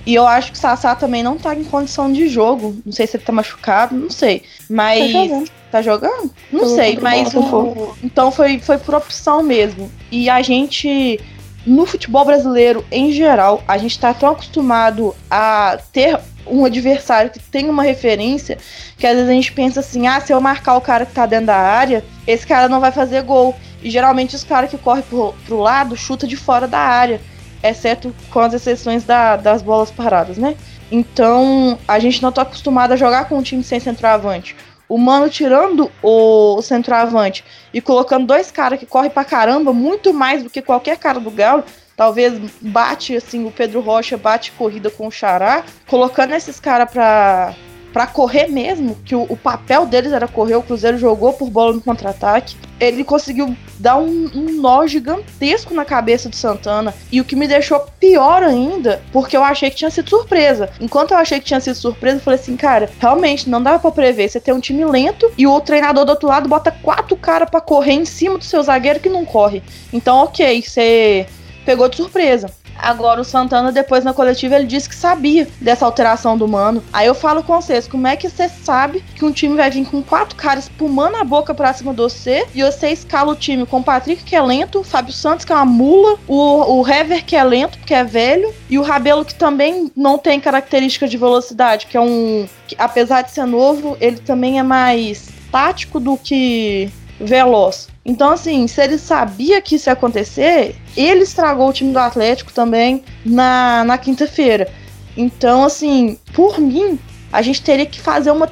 E 0.06 0.15
eu 0.15 0.26
acho 0.26 0.52
que 0.52 0.58
o 0.58 0.62
Sassá 0.62 0.96
também 0.96 1.22
não 1.22 1.38
tá 1.38 1.54
em 1.56 1.63
condição 1.63 2.12
de 2.12 2.28
jogo. 2.28 2.76
Não 2.86 2.91
sei 2.91 3.06
se 3.06 3.17
ele 3.17 3.24
tá 3.24 3.32
machucado, 3.32 3.96
não 3.96 4.10
sei. 4.10 4.44
Mas. 4.70 5.12
Tá 5.12 5.20
jogando? 5.20 5.52
Tá 5.72 5.82
jogando? 5.82 6.32
Não 6.52 6.76
sei, 6.76 6.98
mas. 7.00 7.34
O, 7.36 7.96
então 8.04 8.32
foi, 8.32 8.60
foi 8.60 8.78
por 8.78 8.96
opção 8.96 9.44
mesmo. 9.44 9.91
E 10.12 10.30
a 10.30 10.41
gente 10.41 11.20
no 11.65 11.86
futebol 11.86 12.26
brasileiro 12.26 12.84
em 12.91 13.12
geral, 13.12 13.63
a 13.67 13.78
gente 13.78 13.91
está 13.91 14.13
tão 14.13 14.30
acostumado 14.30 15.15
a 15.30 15.78
ter 15.91 16.19
um 16.47 16.65
adversário 16.65 17.30
que 17.30 17.39
tem 17.39 17.69
uma 17.69 17.84
referência 17.84 18.58
que 18.97 19.06
às 19.06 19.13
vezes 19.13 19.30
a 19.30 19.34
gente 19.34 19.52
pensa 19.52 19.80
assim: 19.80 20.08
ah, 20.08 20.19
se 20.19 20.34
eu 20.34 20.41
marcar 20.41 20.76
o 20.76 20.82
cara 20.82 21.06
que 21.06 21.13
tá 21.13 21.26
dentro 21.26 21.47
da 21.47 21.58
área, 21.58 22.04
esse 22.26 22.45
cara 22.45 22.67
não 22.67 22.80
vai 22.80 22.91
fazer 22.91 23.21
gol. 23.24 23.56
E 23.82 23.89
geralmente 23.89 24.36
os 24.36 24.43
caras 24.43 24.69
que 24.69 24.78
correm 24.78 25.04
pro, 25.04 25.34
pro 25.45 25.60
lado 25.60 25.95
chuta 25.95 26.28
de 26.28 26.36
fora 26.36 26.67
da 26.67 26.80
área, 26.80 27.19
exceto 27.63 28.13
com 28.30 28.39
as 28.39 28.54
exceções 28.54 29.04
da, 29.04 29.36
das 29.38 29.62
bolas 29.62 29.89
paradas, 29.89 30.38
né? 30.38 30.56
Então 30.91 31.80
a 31.88 31.97
gente 32.00 32.21
não 32.21 32.32
tá 32.32 32.41
acostumado 32.41 32.91
a 32.91 32.95
jogar 32.95 33.26
com 33.26 33.38
um 33.38 33.41
time 33.41 33.63
sem 33.63 33.80
centroavante 33.80 34.56
o 34.91 34.97
Mano 34.97 35.30
tirando 35.30 35.89
o 36.04 36.62
centroavante 36.62 37.45
e 37.73 37.80
colocando 37.80 38.27
dois 38.27 38.51
caras 38.51 38.77
que 38.77 38.86
correm 38.86 39.10
pra 39.10 39.23
caramba, 39.23 39.71
muito 39.71 40.13
mais 40.13 40.43
do 40.43 40.49
que 40.49 40.62
qualquer 40.62 40.97
cara 40.97 41.17
do 41.17 41.32
Galo, 41.32 41.63
talvez 41.95 42.38
bate 42.60 43.15
assim, 43.15 43.45
o 43.45 43.51
Pedro 43.51 43.80
Rocha 43.80 44.17
bate 44.17 44.51
corrida 44.51 44.89
com 44.89 45.08
o 45.08 45.12
Xará, 45.12 45.63
colocando 45.88 46.34
esses 46.34 46.60
caras 46.60 46.91
pra 46.91 47.54
para 47.93 48.08
correr 48.08 48.47
mesmo, 48.47 48.95
que 49.06 49.15
o, 49.15 49.23
o, 49.23 49.36
papel 49.36 49.86
deles 49.86 50.13
era 50.13 50.27
correr, 50.27 50.56
o 50.56 50.63
Cruzeiro 50.63 50.97
jogou 50.97 51.34
por 51.34 51.49
bola 51.49 51.73
no 51.73 51.82
contra-ataque. 51.82 52.56
Ele 52.80 53.04
conseguiu 53.04 53.56
dar 53.80 53.97
um, 53.97 54.30
um, 54.34 54.62
nó 54.62 54.88
gigantesco 54.88 55.73
na 55.73 55.86
cabeça 55.86 56.30
do 56.30 56.36
Santana. 56.36 56.93
E 57.12 57.21
o 57.21 57.25
que 57.25 57.36
me 57.36 57.47
deixou 57.47 57.80
pior 57.99 58.43
ainda, 58.43 59.01
porque 59.12 59.38
eu 59.38 59.43
achei 59.43 59.69
que 59.69 59.75
tinha 59.75 59.91
sido 59.91 60.10
surpresa. 60.10 60.69
Enquanto 60.80 61.12
eu 61.12 61.17
achei 61.17 61.39
que 61.39 61.45
tinha 61.45 61.60
sido 61.60 61.75
surpresa, 61.75 62.17
eu 62.17 62.21
falei 62.21 62.39
assim, 62.39 62.56
cara, 62.56 62.89
realmente 62.99 63.49
não 63.49 63.62
dava 63.62 63.80
para 63.80 63.91
prever. 63.91 64.30
Você 64.30 64.39
tem 64.39 64.54
um 64.54 64.60
time 64.60 64.84
lento 64.86 65.32
e 65.38 65.45
o 65.45 65.60
treinador 65.60 66.06
do 66.06 66.10
outro 66.10 66.27
lado 66.27 66.49
bota 66.49 66.71
quatro 66.71 67.15
caras 67.15 67.49
para 67.49 67.62
correr 67.62 67.93
em 67.93 68.06
cima 68.06 68.38
do 68.38 68.43
seu 68.43 68.63
zagueiro 68.63 68.99
que 68.99 69.10
não 69.10 69.25
corre. 69.25 69.62
Então, 69.93 70.23
ok, 70.23 70.62
você 70.62 71.27
pegou 71.65 71.88
de 71.89 71.97
surpresa. 71.97 72.50
Agora 72.78 73.21
o 73.21 73.24
Santana, 73.24 73.71
depois 73.71 74.04
na 74.04 74.13
coletiva, 74.13 74.56
ele 74.56 74.65
disse 74.65 74.89
que 74.89 74.95
sabia 74.95 75.47
dessa 75.60 75.86
alteração 75.86 76.36
do 76.36 76.47
mano. 76.47 76.84
Aí 76.91 77.06
eu 77.06 77.13
falo 77.13 77.43
com 77.43 77.62
vocês, 77.62 77.88
como 77.88 78.08
é 78.08 78.15
que 78.15 78.28
você 78.28 78.50
sabe 78.50 79.04
que 79.15 79.24
um 79.24 79.32
time 79.32 79.56
vai 79.56 79.69
vir 79.69 79.86
com 79.86 80.02
quatro 80.02 80.36
caras 80.36 80.63
espumando 80.63 81.15
a 81.15 81.24
boca 81.24 81.54
pra 81.54 81.74
cima 81.74 81.93
de 81.93 82.02
você 82.02 82.45
e 82.56 82.63
você 82.63 82.89
escala 82.89 83.32
o 83.32 83.36
time 83.36 83.67
com 83.67 83.80
o 83.80 83.84
Patrick, 83.84 84.24
que 84.24 84.36
é 84.36 84.41
lento, 84.41 84.80
o 84.80 84.84
Fábio 84.84 85.13
Santos, 85.13 85.45
que 85.45 85.52
é 85.52 85.56
uma 85.56 85.65
mula, 85.65 86.17
o, 86.28 86.80
o 86.80 86.88
Hever, 86.88 87.24
que 87.24 87.36
é 87.36 87.43
lento, 87.43 87.78
porque 87.78 87.93
é 87.93 88.04
velho, 88.04 88.52
e 88.67 88.80
o 88.80 88.82
Rabelo, 88.82 89.24
que 89.24 89.36
também 89.36 89.91
não 89.95 90.17
tem 90.17 90.39
característica 90.39 91.08
de 91.08 91.17
velocidade, 91.17 91.86
que 91.86 91.97
é 91.97 92.02
um. 92.02 92.47
Que, 92.67 92.76
apesar 92.80 93.21
de 93.21 93.32
ser 93.32 93.45
novo, 93.45 93.95
ele 94.00 94.17
também 94.17 94.58
é 94.58 94.63
mais 94.63 95.30
tático 95.52 96.00
do 96.00 96.17
que 96.17 96.89
veloz. 97.23 97.88
Então, 98.03 98.31
assim, 98.31 98.67
se 98.67 98.81
ele 98.81 98.97
sabia 98.97 99.62
que 99.62 99.75
isso 99.75 99.89
ia 99.89 99.93
acontecer, 99.93 100.75
ele 100.97 101.23
estragou 101.23 101.69
o 101.69 101.73
time 101.73 101.93
do 101.93 101.99
Atlético 101.99 102.51
também 102.51 103.03
na, 103.25 103.84
na 103.84 103.97
quinta-feira. 103.97 104.71
Então, 105.15 105.63
assim, 105.63 106.17
por 106.34 106.60
mim, 106.60 106.97
a 107.31 107.41
gente 107.41 107.62
teria 107.62 107.86
que 107.86 107.99
fazer 107.99 108.31
uma. 108.31 108.49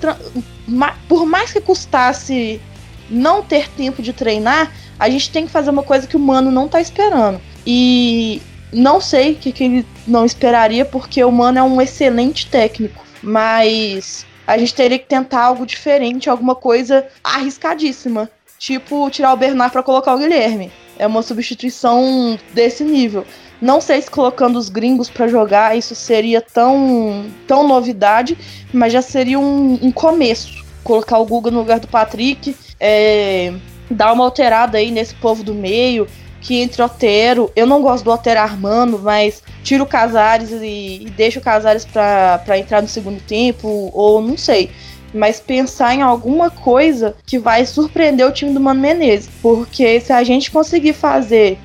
Por 1.07 1.25
mais 1.25 1.51
que 1.51 1.59
custasse 1.59 2.61
não 3.09 3.41
ter 3.41 3.67
tempo 3.69 4.01
de 4.01 4.13
treinar, 4.13 4.71
a 4.99 5.09
gente 5.09 5.31
tem 5.31 5.45
que 5.45 5.51
fazer 5.51 5.69
uma 5.69 5.83
coisa 5.83 6.05
que 6.05 6.15
o 6.15 6.19
Mano 6.19 6.51
não 6.51 6.67
tá 6.67 6.79
esperando. 6.79 7.41
E 7.65 8.41
não 8.71 9.01
sei 9.01 9.33
o 9.33 9.35
que, 9.35 9.51
que 9.51 9.63
ele 9.63 9.85
não 10.07 10.25
esperaria, 10.25 10.85
porque 10.85 11.23
o 11.23 11.31
Mano 11.31 11.59
é 11.59 11.63
um 11.63 11.81
excelente 11.81 12.47
técnico. 12.47 13.03
Mas 13.21 14.25
a 14.45 14.57
gente 14.57 14.73
teria 14.73 14.99
que 14.99 15.05
tentar 15.05 15.43
algo 15.43 15.65
diferente, 15.65 16.29
alguma 16.29 16.55
coisa 16.55 17.07
arriscadíssima. 17.23 18.29
Tipo, 18.59 19.09
tirar 19.09 19.33
o 19.33 19.37
Bernard 19.37 19.71
para 19.71 19.81
colocar 19.81 20.13
o 20.13 20.17
Guilherme. 20.19 20.69
É 20.97 21.07
uma 21.07 21.23
substituição 21.23 22.37
desse 22.53 22.83
nível. 22.83 23.25
Não 23.61 23.81
sei 23.81 24.01
se 24.01 24.11
colocando 24.11 24.57
os 24.57 24.69
gringos 24.69 25.09
para 25.09 25.27
jogar 25.27 25.77
isso 25.77 25.95
seria 25.95 26.41
tão, 26.41 27.25
tão 27.47 27.67
novidade, 27.67 28.37
mas 28.73 28.93
já 28.93 29.01
seria 29.01 29.39
um, 29.39 29.79
um 29.81 29.91
começo. 29.91 30.63
Colocar 30.83 31.17
o 31.17 31.25
Guga 31.25 31.49
no 31.49 31.59
lugar 31.59 31.79
do 31.79 31.87
Patrick, 31.87 32.55
é, 32.79 33.53
dar 33.89 34.13
uma 34.13 34.23
alterada 34.23 34.77
aí 34.77 34.91
nesse 34.91 35.15
povo 35.15 35.43
do 35.43 35.53
meio, 35.53 36.07
que 36.41 36.61
entre 36.61 36.81
Otero, 36.81 37.51
eu 37.55 37.65
não 37.65 37.81
gosto 37.81 38.05
do 38.05 38.11
Otero 38.11 38.39
armando, 38.39 38.99
mas 38.99 39.43
tira 39.63 39.83
o 39.83 39.87
Casares 39.87 40.51
e, 40.51 41.03
e 41.03 41.13
deixa 41.15 41.39
o 41.39 41.43
Casares 41.43 41.85
para 41.85 42.57
entrar 42.57 42.81
no 42.81 42.87
segundo 42.87 43.21
tempo, 43.21 43.91
ou 43.93 44.21
não 44.21 44.37
sei. 44.37 44.69
Mas 45.13 45.39
pensar 45.39 45.95
em 45.95 46.01
alguma 46.01 46.49
coisa 46.49 47.15
que 47.25 47.39
vai 47.39 47.65
surpreender 47.65 48.25
o 48.25 48.31
time 48.31 48.53
do 48.53 48.59
Mano 48.59 48.81
Menezes. 48.81 49.29
Porque 49.41 49.99
se 49.99 50.13
a 50.13 50.23
gente 50.23 50.51
conseguir 50.51 50.93
fazer 50.93 51.57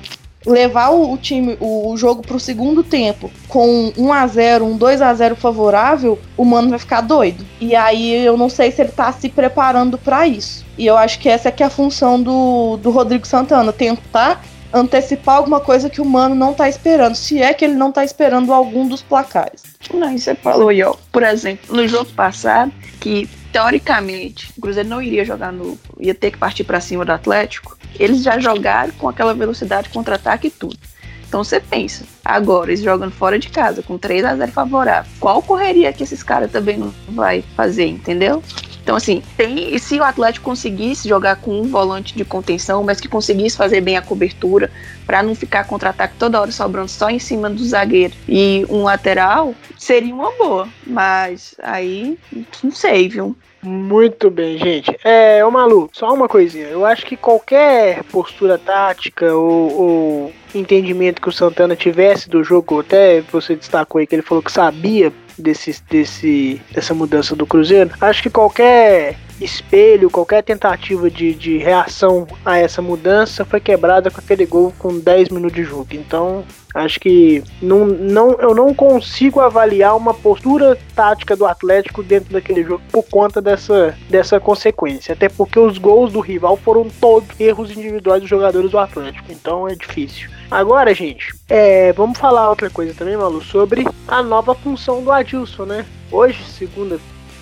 levar 0.45 0.89
o, 0.89 1.13
o 1.13 1.17
time, 1.17 1.57
o, 1.59 1.89
o 1.89 1.97
jogo 1.97 2.21
pro 2.21 2.39
segundo 2.39 2.83
tempo 2.83 3.31
com 3.47 3.91
1 3.97 4.13
a 4.13 4.27
0 4.27 4.65
um 4.65 4.77
2 4.77 5.01
a 5.01 5.13
0 5.13 5.35
favorável, 5.35 6.19
o 6.37 6.45
Mano 6.45 6.69
vai 6.69 6.79
ficar 6.79 7.01
doido. 7.01 7.45
E 7.59 7.75
aí 7.75 8.25
eu 8.25 8.37
não 8.37 8.49
sei 8.49 8.71
se 8.71 8.81
ele 8.81 8.91
tá 8.91 9.11
se 9.11 9.29
preparando 9.29 9.97
para 9.97 10.27
isso. 10.27 10.65
E 10.77 10.85
eu 10.85 10.97
acho 10.97 11.19
que 11.19 11.29
essa 11.29 11.49
é 11.49 11.51
que 11.51 11.63
é 11.63 11.65
a 11.65 11.69
função 11.69 12.21
do, 12.21 12.77
do 12.77 12.91
Rodrigo 12.91 13.25
Santana, 13.25 13.71
tentar 13.73 14.43
antecipar 14.75 15.37
alguma 15.37 15.61
coisa 15.61 15.89
que 15.89 16.01
o 16.01 16.05
Mano 16.05 16.35
não 16.35 16.53
tá 16.53 16.67
esperando, 16.67 17.15
se 17.15 17.41
é 17.41 17.53
que 17.53 17.63
ele 17.63 17.75
não 17.75 17.93
tá 17.93 18.03
esperando 18.03 18.53
algum 18.53 18.85
dos 18.85 19.01
placares. 19.01 19.63
Não, 19.93 20.17
você 20.17 20.35
falou 20.35 20.67
aí, 20.67 20.83
ó. 20.83 20.93
Por 21.13 21.23
exemplo, 21.23 21.73
no 21.73 21.87
jogo 21.87 22.11
passado, 22.11 22.73
que 22.99 23.29
teoricamente 23.53 24.51
o 24.57 24.61
Cruzeiro 24.61 24.89
não 24.89 25.01
iria 25.01 25.23
jogar 25.23 25.53
no. 25.53 25.79
ia 25.97 26.13
ter 26.13 26.31
que 26.31 26.37
partir 26.37 26.65
para 26.65 26.81
cima 26.81 27.05
do 27.05 27.11
Atlético, 27.13 27.77
eles 27.97 28.21
já 28.21 28.37
jogaram 28.37 28.91
com 28.93 29.07
aquela 29.07 29.33
velocidade 29.33 29.87
contra-ataque 29.89 30.47
e 30.47 30.51
tudo. 30.51 30.77
Então 31.25 31.41
você 31.43 31.59
pensa, 31.59 32.03
agora 32.23 32.69
eles 32.69 32.81
jogando 32.81 33.11
fora 33.11 33.39
de 33.39 33.49
casa, 33.49 33.81
com 33.81 33.97
3 33.97 34.25
a 34.25 34.35
0 34.35 34.51
favorável, 34.51 35.11
qual 35.19 35.41
correria 35.41 35.91
que 35.91 36.03
esses 36.03 36.21
caras 36.21 36.51
também 36.51 36.77
não 36.77 36.93
vai 37.09 37.43
fazer, 37.55 37.87
entendeu? 37.87 38.43
Então, 38.85 38.95
assim, 38.95 39.23
tem. 39.35 39.75
Se 39.79 39.99
o 39.99 40.03
Atlético 40.03 40.45
conseguisse 40.45 41.09
jogar 41.09 41.37
com 41.37 41.59
um 41.59 41.63
volante 41.63 42.15
de 42.15 42.23
contenção, 42.23 42.83
mas 42.83 43.01
que 43.01 43.07
conseguisse 43.07 43.57
fazer 43.57 43.81
bem 43.81 43.97
a 43.97 44.01
cobertura, 44.01 44.69
para 45.07 45.23
não 45.23 45.33
ficar 45.33 45.63
contra-ataque 45.63 46.13
toda 46.19 46.39
hora 46.39 46.51
sobrando 46.51 46.87
só 46.87 47.09
em 47.09 47.17
cima 47.17 47.49
do 47.49 47.65
zagueiro 47.65 48.13
e 48.29 48.63
um 48.69 48.83
lateral, 48.83 49.55
seria 49.75 50.13
uma 50.13 50.29
boa. 50.33 50.69
Mas 50.85 51.55
aí, 51.63 52.15
não 52.63 52.71
sei, 52.71 53.09
viu? 53.09 53.35
Muito 53.63 54.29
bem, 54.29 54.59
gente. 54.59 54.95
É, 55.03 55.43
ô 55.43 55.49
Malu, 55.49 55.89
só 55.91 56.13
uma 56.13 56.29
coisinha. 56.29 56.67
Eu 56.67 56.85
acho 56.85 57.07
que 57.07 57.17
qualquer 57.17 58.03
postura 58.03 58.59
tática 58.59 59.33
ou, 59.33 59.81
ou, 59.81 60.33
entendimento 60.53 61.19
que 61.19 61.29
o 61.29 61.31
Santana 61.31 61.75
tivesse 61.75 62.29
do 62.29 62.43
jogo, 62.43 62.81
até 62.81 63.21
você 63.21 63.55
destacou 63.55 63.97
aí 63.97 64.05
que 64.05 64.13
ele 64.13 64.21
falou 64.21 64.43
que 64.43 64.51
sabia 64.51 65.11
desse, 65.37 65.75
desse, 65.89 66.61
dessa 66.71 66.93
mudança 66.93 67.35
do 67.35 67.45
Cruzeiro, 67.45 67.91
acho 68.01 68.23
que 68.23 68.29
qualquer 68.29 69.17
espelho, 69.39 70.09
qualquer 70.09 70.43
tentativa 70.43 71.09
de, 71.09 71.33
de 71.33 71.57
reação 71.57 72.27
a 72.45 72.57
essa 72.57 72.81
mudança 72.81 73.43
foi 73.43 73.59
quebrada 73.59 74.09
com 74.09 74.19
aquele 74.19 74.45
gol 74.45 74.73
com 74.77 74.99
10 74.99 75.29
minutos 75.29 75.55
de 75.55 75.63
jogo. 75.63 75.87
Então, 75.91 76.43
acho 76.73 76.99
que 76.99 77.43
não, 77.61 77.85
não, 77.85 78.31
eu 78.33 78.53
não 78.53 78.73
consigo 78.73 79.39
avaliar 79.39 79.95
uma 79.95 80.13
postura 80.13 80.77
tática 80.95 81.35
do 81.35 81.45
Atlético 81.45 82.03
dentro 82.03 82.33
daquele 82.33 82.63
jogo 82.63 82.81
por 82.91 83.03
conta 83.03 83.41
dessa, 83.41 83.97
dessa 84.09 84.39
consequência. 84.39 85.13
Até 85.13 85.29
porque 85.29 85.59
os 85.59 85.77
gols 85.77 86.11
do 86.11 86.19
rival 86.19 86.57
foram 86.57 86.89
todos 87.01 87.27
erros 87.39 87.71
individuais 87.71 88.21
dos 88.21 88.29
jogadores 88.29 88.71
do 88.71 88.79
Atlético. 88.79 89.31
Então 89.31 89.67
é 89.67 89.75
difícil. 89.75 90.29
Agora, 90.49 90.93
gente, 90.93 91.33
é, 91.49 91.91
vamos 91.93 92.17
falar 92.17 92.49
outra 92.49 92.69
coisa 92.69 92.93
também, 92.93 93.17
Malu, 93.17 93.41
sobre 93.41 93.85
a 94.07 94.21
nova 94.21 94.53
função 94.53 95.03
do 95.03 95.11
Adilson, 95.11 95.65
né? 95.65 95.85
Hoje, 96.11 96.43
segunda, 96.43 96.99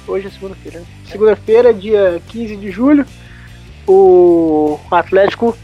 hoje 0.08 0.28
é 0.28 0.30
segunda-feira, 0.30 0.80
né? 0.80 0.86
Segunda-feira, 1.10 1.74
dia 1.74 2.22
15 2.30 2.56
de 2.58 2.72
julho, 2.72 3.06
o 3.88 4.80
Atlético 4.92 5.56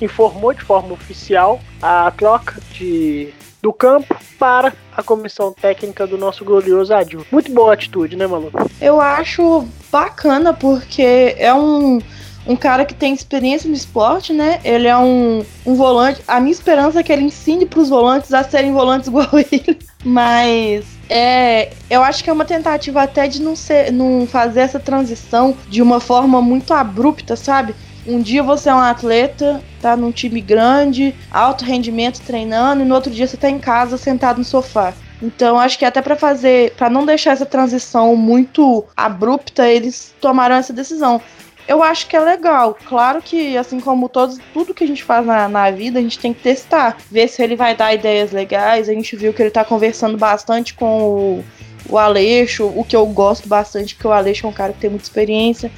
informou 0.00 0.52
de 0.52 0.62
forma 0.62 0.92
oficial 0.92 1.60
a 1.80 2.10
troca 2.10 2.60
de, 2.72 3.32
do 3.62 3.72
campo 3.72 4.14
para 4.38 4.72
a 4.94 5.02
comissão 5.02 5.52
técnica 5.52 6.06
do 6.06 6.18
nosso 6.18 6.44
glorioso 6.44 6.94
Adilson. 6.94 7.26
Muito 7.30 7.52
boa 7.52 7.72
atitude, 7.72 8.16
né, 8.16 8.26
Malu? 8.26 8.50
Eu 8.80 9.00
acho 9.00 9.66
bacana 9.90 10.52
porque 10.52 11.34
é 11.38 11.52
um 11.54 11.98
um 12.46 12.56
cara 12.56 12.84
que 12.84 12.94
tem 12.94 13.12
experiência 13.12 13.68
no 13.68 13.74
esporte, 13.74 14.32
né? 14.32 14.60
Ele 14.64 14.86
é 14.86 14.96
um, 14.96 15.44
um 15.64 15.74
volante. 15.74 16.22
A 16.26 16.40
minha 16.40 16.52
esperança 16.52 17.00
é 17.00 17.02
que 17.02 17.12
ele 17.12 17.24
ensine 17.24 17.66
para 17.66 17.80
os 17.80 17.88
volantes 17.88 18.32
a 18.32 18.44
serem 18.44 18.72
volantes 18.72 19.08
igual 19.08 19.28
ele. 19.34 19.78
Mas 20.04 20.84
é, 21.08 21.72
eu 21.90 22.02
acho 22.02 22.22
que 22.22 22.30
é 22.30 22.32
uma 22.32 22.44
tentativa 22.44 23.02
até 23.02 23.26
de 23.26 23.42
não 23.42 23.56
ser, 23.56 23.92
não 23.92 24.26
fazer 24.26 24.60
essa 24.60 24.78
transição 24.78 25.56
de 25.68 25.82
uma 25.82 26.00
forma 26.00 26.40
muito 26.40 26.72
abrupta, 26.72 27.34
sabe? 27.36 27.74
Um 28.06 28.20
dia 28.22 28.42
você 28.42 28.68
é 28.68 28.74
um 28.74 28.78
atleta, 28.78 29.60
tá 29.82 29.96
num 29.96 30.12
time 30.12 30.40
grande, 30.40 31.12
alto 31.30 31.64
rendimento 31.64 32.20
treinando, 32.20 32.82
e 32.82 32.84
no 32.84 32.94
outro 32.94 33.10
dia 33.10 33.26
você 33.26 33.36
tá 33.36 33.50
em 33.50 33.58
casa 33.58 33.96
sentado 33.96 34.38
no 34.38 34.44
sofá. 34.44 34.94
Então, 35.20 35.58
acho 35.58 35.78
que 35.78 35.84
até 35.84 36.02
para 36.02 36.14
fazer, 36.14 36.72
para 36.76 36.90
não 36.90 37.06
deixar 37.06 37.32
essa 37.32 37.46
transição 37.46 38.14
muito 38.14 38.84
abrupta, 38.96 39.66
eles 39.66 40.14
tomaram 40.20 40.54
essa 40.54 40.72
decisão 40.72 41.20
eu 41.68 41.82
acho 41.82 42.06
que 42.06 42.16
é 42.16 42.20
legal. 42.20 42.76
Claro 42.86 43.20
que, 43.20 43.56
assim 43.56 43.80
como 43.80 44.08
todos, 44.08 44.38
tudo 44.52 44.74
que 44.74 44.84
a 44.84 44.86
gente 44.86 45.02
faz 45.02 45.26
na, 45.26 45.48
na 45.48 45.70
vida, 45.70 45.98
a 45.98 46.02
gente 46.02 46.18
tem 46.18 46.32
que 46.32 46.42
testar. 46.42 46.96
Ver 47.10 47.28
se 47.28 47.42
ele 47.42 47.56
vai 47.56 47.74
dar 47.74 47.94
ideias 47.94 48.32
legais. 48.32 48.88
A 48.88 48.92
gente 48.92 49.16
viu 49.16 49.32
que 49.32 49.42
ele 49.42 49.50
tá 49.50 49.64
conversando 49.64 50.16
bastante 50.16 50.74
com 50.74 51.02
o, 51.02 51.44
o 51.88 51.98
Aleixo, 51.98 52.66
o 52.66 52.84
que 52.84 52.94
eu 52.94 53.04
gosto 53.06 53.48
bastante, 53.48 53.94
porque 53.94 54.08
o 54.08 54.12
Aleixo 54.12 54.46
é 54.46 54.50
um 54.50 54.52
cara 54.52 54.72
que 54.72 54.80
tem 54.80 54.90
muita 54.90 55.04
experiência. 55.04 55.70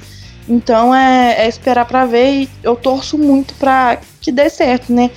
Então 0.47 0.93
é, 0.93 1.45
é 1.45 1.47
esperar 1.47 1.85
para 1.85 2.05
ver 2.05 2.31
e 2.31 2.49
eu 2.63 2.75
torço 2.75 3.17
muito 3.17 3.53
para 3.55 3.99
que 4.19 4.31
dê 4.31 4.49
certo, 4.49 4.91
né? 4.91 5.11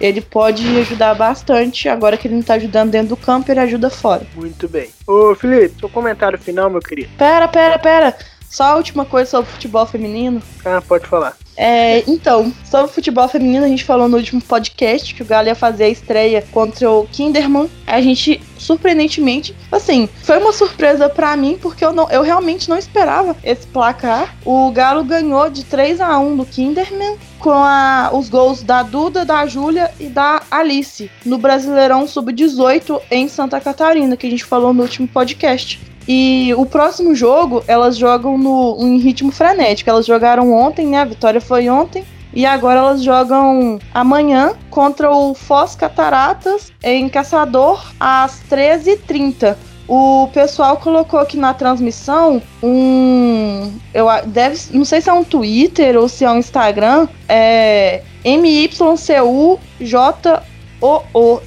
Ele 0.00 0.20
pode 0.20 0.64
ajudar 0.78 1.14
bastante. 1.14 1.88
Agora 1.88 2.16
que 2.16 2.28
ele 2.28 2.36
não 2.36 2.42
tá 2.42 2.54
ajudando 2.54 2.90
dentro 2.90 3.08
do 3.08 3.16
campo, 3.16 3.50
ele 3.50 3.60
ajuda 3.60 3.90
fora. 3.90 4.26
Muito 4.34 4.68
bem. 4.68 4.90
Ô, 5.06 5.34
Felipe, 5.34 5.80
seu 5.80 5.88
comentário 5.88 6.38
final, 6.38 6.70
meu 6.70 6.80
querido. 6.80 7.10
Pera, 7.18 7.48
pera, 7.48 7.78
pera. 7.78 8.16
Só 8.48 8.64
a 8.64 8.76
última 8.76 9.04
coisa 9.04 9.30
sobre 9.30 9.50
futebol 9.50 9.86
feminino. 9.86 10.42
Ah, 10.64 10.82
pode 10.86 11.06
falar. 11.06 11.36
É, 11.60 12.04
então, 12.08 12.52
sobre 12.64 12.92
futebol 12.92 13.26
feminino, 13.28 13.64
a 13.64 13.68
gente 13.68 13.82
falou 13.82 14.08
no 14.08 14.16
último 14.16 14.40
podcast 14.40 15.12
que 15.12 15.22
o 15.22 15.26
Galo 15.26 15.48
ia 15.48 15.56
fazer 15.56 15.84
a 15.84 15.88
estreia 15.88 16.44
contra 16.52 16.88
o 16.88 17.04
Kinderman. 17.08 17.68
A 17.84 18.00
gente, 18.00 18.40
surpreendentemente, 18.56 19.56
assim, 19.72 20.08
foi 20.22 20.38
uma 20.38 20.52
surpresa 20.52 21.08
para 21.08 21.36
mim, 21.36 21.58
porque 21.60 21.84
eu, 21.84 21.92
não, 21.92 22.08
eu 22.10 22.22
realmente 22.22 22.68
não 22.68 22.78
esperava 22.78 23.36
esse 23.42 23.66
placar. 23.66 24.36
O 24.44 24.70
Galo 24.70 25.02
ganhou 25.02 25.50
de 25.50 25.64
3 25.64 26.00
a 26.00 26.16
1 26.20 26.36
do 26.36 26.46
Kinderman 26.46 27.16
com 27.40 27.50
a, 27.50 28.10
os 28.12 28.28
gols 28.28 28.62
da 28.62 28.84
Duda, 28.84 29.24
da 29.24 29.44
Júlia 29.46 29.90
e 29.98 30.06
da 30.06 30.42
Alice 30.48 31.10
no 31.24 31.38
Brasileirão 31.38 32.06
Sub-18 32.06 33.00
em 33.10 33.26
Santa 33.26 33.60
Catarina, 33.60 34.16
que 34.16 34.28
a 34.28 34.30
gente 34.30 34.44
falou 34.44 34.72
no 34.72 34.82
último 34.82 35.08
podcast. 35.08 35.80
E 36.08 36.54
o 36.56 36.64
próximo 36.64 37.14
jogo, 37.14 37.62
elas 37.68 37.98
jogam 37.98 38.38
no, 38.38 38.78
em 38.80 38.96
ritmo 38.96 39.30
frenético. 39.30 39.90
Elas 39.90 40.06
jogaram 40.06 40.50
ontem, 40.50 40.86
né? 40.86 41.02
A 41.02 41.04
vitória 41.04 41.38
foi 41.38 41.68
ontem. 41.68 42.02
E 42.32 42.46
agora 42.46 42.78
elas 42.80 43.02
jogam 43.02 43.78
amanhã 43.92 44.54
contra 44.70 45.10
o 45.10 45.34
Foz 45.34 45.74
Cataratas 45.74 46.72
em 46.82 47.08
Caçador 47.10 47.92
às 48.00 48.42
13h30. 48.50 49.54
O 49.86 50.28
pessoal 50.32 50.76
colocou 50.78 51.18
aqui 51.18 51.36
na 51.36 51.52
transmissão 51.54 52.42
um. 52.62 53.72
Eu 53.92 54.06
deve, 54.26 54.58
não 54.72 54.84
sei 54.84 55.00
se 55.00 55.10
é 55.10 55.12
um 55.12 55.24
Twitter 55.24 55.96
ou 55.96 56.08
se 56.08 56.24
é 56.24 56.30
um 56.30 56.38
Instagram. 56.38 57.08
É 57.28 58.02
MYCUJOO. 58.24 59.58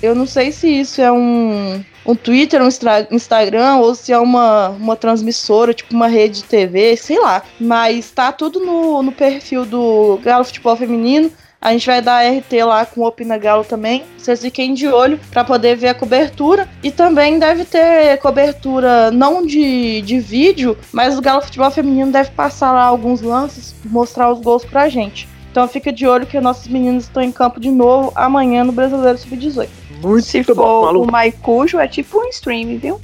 Eu 0.02 0.15
não 0.15 0.26
sei 0.26 0.52
se 0.52 0.67
isso 0.67 1.02
é 1.02 1.12
um 1.12 1.84
um 2.05 2.15
Twitter, 2.15 2.61
um 2.61 2.67
Instagram, 3.11 3.77
ou 3.77 3.95
se 3.95 4.11
é 4.11 4.17
uma, 4.17 4.69
uma 4.69 4.95
transmissora, 4.95 5.73
tipo 5.73 5.93
uma 5.93 6.07
rede 6.07 6.41
de 6.41 6.43
TV, 6.45 6.95
sei 6.97 7.19
lá. 7.19 7.43
Mas 7.59 8.11
tá 8.11 8.31
tudo 8.31 8.59
no, 8.59 9.03
no 9.03 9.11
perfil 9.11 9.65
do 9.65 10.19
Galo 10.23 10.43
Futebol 10.43 10.75
Feminino. 10.75 11.31
A 11.61 11.73
gente 11.73 11.85
vai 11.85 12.01
dar 12.01 12.25
RT 12.25 12.63
lá 12.65 12.83
com 12.87 13.01
o 13.01 13.05
Opina 13.05 13.37
Galo 13.37 13.63
também. 13.63 14.03
Vocês 14.17 14.41
fiquem 14.41 14.73
de 14.73 14.87
olho 14.87 15.19
para 15.29 15.43
poder 15.43 15.75
ver 15.75 15.89
a 15.89 15.93
cobertura. 15.93 16.67
E 16.81 16.89
também 16.89 17.37
deve 17.37 17.65
ter 17.65 18.17
cobertura 18.17 19.11
não 19.11 19.45
de, 19.45 20.01
de 20.01 20.19
vídeo, 20.19 20.75
mas 20.91 21.15
o 21.15 21.21
Galo 21.21 21.43
Futebol 21.43 21.69
Feminino 21.69 22.11
deve 22.11 22.31
passar 22.31 22.71
lá 22.71 22.85
alguns 22.85 23.21
lances, 23.21 23.75
mostrar 23.85 24.31
os 24.31 24.41
gols 24.41 24.65
pra 24.65 24.89
gente. 24.89 25.29
Então 25.51 25.67
fica 25.67 25.91
de 25.91 26.07
olho 26.07 26.25
que 26.25 26.39
nossos 26.39 26.67
meninos 26.67 27.03
estão 27.03 27.21
em 27.21 27.31
campo 27.31 27.59
de 27.59 27.69
novo 27.69 28.13
amanhã 28.15 28.63
no 28.63 28.71
Brasileiro 28.71 29.17
Sub-18. 29.17 29.67
Muito 30.01 30.25
Se 30.25 30.43
for 30.43 30.55
bom, 30.55 30.85
maluco. 30.85 31.07
o 31.07 31.11
Maicujo, 31.11 31.77
é 31.77 31.87
tipo 31.87 32.19
um 32.19 32.27
stream, 32.29 32.79
viu? 32.79 32.99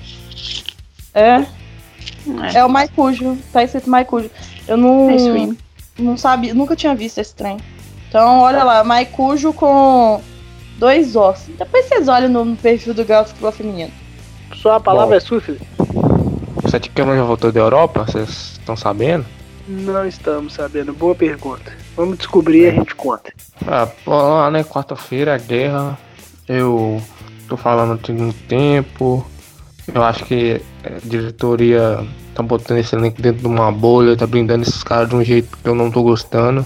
É. 1.14 1.46
É, 2.54 2.60
é 2.60 2.66
o 2.66 2.70
Maicujo. 2.70 3.38
Tá 3.52 3.64
escrito 3.64 3.90
Maicujo. 3.90 4.32
Eu 4.66 4.78
não. 4.78 5.10
É 5.10 5.68
não 6.00 6.16
sabia, 6.16 6.54
nunca 6.54 6.76
tinha 6.76 6.96
visto 6.96 7.18
esse 7.18 7.34
trem. 7.36 7.58
Então, 8.08 8.40
olha 8.40 8.64
lá, 8.64 8.84
Maicujo 8.84 9.52
com 9.52 10.22
dois 10.78 11.16
ossos. 11.16 11.54
Depois 11.58 11.86
vocês 11.86 12.08
olham 12.08 12.30
no, 12.30 12.56
perfil 12.56 12.94
do 12.94 13.04
Galo 13.04 13.28
Futebol 13.28 13.52
Feminino. 13.52 13.92
Só 14.56 14.74
a 14.74 14.80
palavra 14.80 15.16
Bom, 15.16 15.18
é 15.18 15.20
sua, 15.20 15.42
filho. 15.42 15.60
Sete 16.70 16.90
Câmara 16.92 17.18
já 17.18 17.24
voltou 17.26 17.52
da 17.52 17.60
Europa? 17.60 18.06
Vocês 18.06 18.58
estão 18.60 18.78
sabendo? 18.78 19.26
Não 19.68 20.08
estamos 20.08 20.54
sabendo. 20.54 20.94
Boa 20.94 21.14
pergunta. 21.14 21.74
Vamos 21.96 22.18
descobrir 22.18 22.62
e 22.62 22.68
a 22.68 22.72
gente 22.72 22.96
conta. 22.96 23.34
Ah, 23.66 23.88
lá, 24.06 24.50
né? 24.50 24.64
Quarta-feira, 24.64 25.38
guerra. 25.38 25.98
Eu 26.48 27.02
tô 27.50 27.58
falando 27.58 27.98
tem 27.98 28.16
um 28.22 28.32
tempo. 28.32 29.26
Eu 29.94 30.04
acho 30.04 30.24
que 30.24 30.62
a 30.84 31.06
diretoria 31.06 32.06
tá 32.34 32.42
botando 32.42 32.78
esse 32.78 32.96
elenco 32.96 33.22
dentro 33.22 33.42
de 33.42 33.48
uma 33.48 33.72
bolha, 33.72 34.16
tá 34.16 34.26
brindando 34.26 34.64
esses 34.64 34.84
caras 34.84 35.10
de 35.10 35.16
um 35.16 35.24
jeito 35.24 35.58
que 35.58 35.68
eu 35.68 35.76
não 35.76 35.92
tô 35.92 36.02
gostando. 36.02 36.66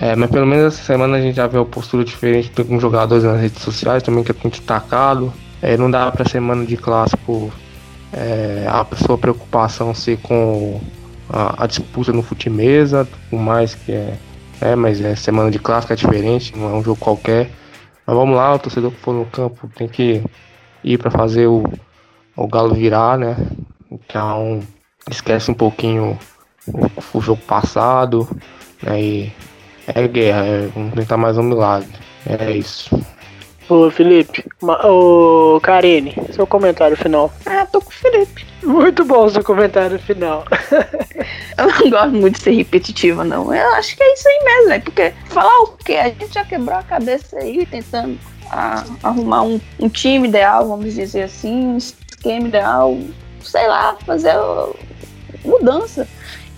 É, 0.00 0.16
mas 0.16 0.30
pelo 0.30 0.46
menos 0.46 0.74
essa 0.74 0.82
semana 0.82 1.18
a 1.18 1.20
gente 1.20 1.36
já 1.36 1.46
vê 1.46 1.58
uma 1.58 1.66
postura 1.66 2.04
diferente 2.04 2.50
de 2.50 2.60
alguns 2.60 2.82
jogadores 2.82 3.22
nas 3.22 3.40
redes 3.40 3.62
sociais 3.62 4.02
também 4.02 4.24
que 4.24 4.32
é 4.32 4.34
muito 4.34 4.58
destacado. 4.58 5.32
É, 5.60 5.76
não 5.76 5.88
dá 5.88 6.10
pra 6.10 6.28
semana 6.28 6.66
de 6.66 6.76
clássico 6.76 7.52
é, 8.12 8.66
a 8.68 8.84
sua 8.96 9.16
preocupação 9.16 9.94
ser 9.94 10.18
com 10.18 10.80
a, 11.32 11.64
a 11.64 11.66
disputa 11.66 12.12
no 12.12 12.22
fute 12.22 12.50
mesa, 12.50 13.08
por 13.30 13.40
mais 13.40 13.74
que 13.74 13.92
é, 13.92 14.18
é, 14.60 14.76
mas 14.76 15.00
é 15.00 15.16
semana 15.16 15.50
de 15.50 15.58
clássico 15.58 15.92
é 15.92 15.96
diferente, 15.96 16.56
não 16.56 16.68
é 16.68 16.72
um 16.74 16.84
jogo 16.84 17.00
qualquer. 17.00 17.50
Mas 18.06 18.16
vamos 18.16 18.36
lá, 18.36 18.54
o 18.54 18.58
torcedor 18.58 18.90
que 18.90 19.00
for 19.00 19.14
no 19.14 19.24
campo 19.26 19.68
tem 19.74 19.88
que 19.88 20.22
ir 20.84 20.98
para 20.98 21.10
fazer 21.10 21.46
o, 21.46 21.64
o 22.36 22.46
Galo 22.46 22.74
virar, 22.74 23.16
né? 23.16 23.36
Então 23.90 24.60
esquece 25.10 25.50
um 25.50 25.54
pouquinho 25.54 26.18
o, 26.66 27.18
o 27.18 27.20
jogo 27.20 27.40
passado, 27.42 28.28
né? 28.82 29.00
E 29.00 29.32
é 29.86 30.06
guerra, 30.06 30.44
é, 30.44 30.66
vamos 30.68 30.94
tentar 30.94 31.16
mais 31.16 31.38
um 31.38 31.42
milagre. 31.42 31.88
É 32.26 32.52
isso. 32.52 32.90
Ô 33.72 33.90
Felipe, 33.90 34.44
ô 34.60 35.58
Karine, 35.62 36.14
seu 36.30 36.46
comentário 36.46 36.94
final. 36.94 37.32
Ah, 37.46 37.64
tô 37.64 37.80
com 37.80 37.88
o 37.88 37.94
Felipe. 37.94 38.44
Muito 38.62 39.02
bom 39.02 39.26
seu 39.30 39.42
comentário 39.42 39.98
final. 39.98 40.44
eu 41.56 41.66
não 41.66 41.90
gosto 41.90 42.10
muito 42.10 42.36
de 42.36 42.42
ser 42.42 42.50
repetitiva, 42.50 43.24
não. 43.24 43.52
Eu 43.54 43.72
acho 43.76 43.96
que 43.96 44.02
é 44.02 44.12
isso 44.12 44.28
aí 44.28 44.44
mesmo, 44.44 44.68
né? 44.68 44.78
Porque 44.80 45.14
falar 45.24 45.58
o 45.60 45.68
quê? 45.68 45.94
A 45.94 46.08
gente 46.10 46.34
já 46.34 46.44
quebrou 46.44 46.76
a 46.76 46.82
cabeça 46.82 47.38
aí 47.38 47.64
tentando 47.64 48.18
a, 48.50 48.84
arrumar 49.02 49.44
um, 49.44 49.58
um, 49.80 49.88
time 49.88 50.28
ideal, 50.28 50.68
vamos 50.68 50.92
dizer 50.92 51.22
assim, 51.22 51.68
um 51.68 51.78
esquema 51.78 52.48
ideal, 52.48 52.98
sei 53.42 53.66
lá, 53.68 53.96
fazer 54.04 54.34
mudança. 55.42 56.06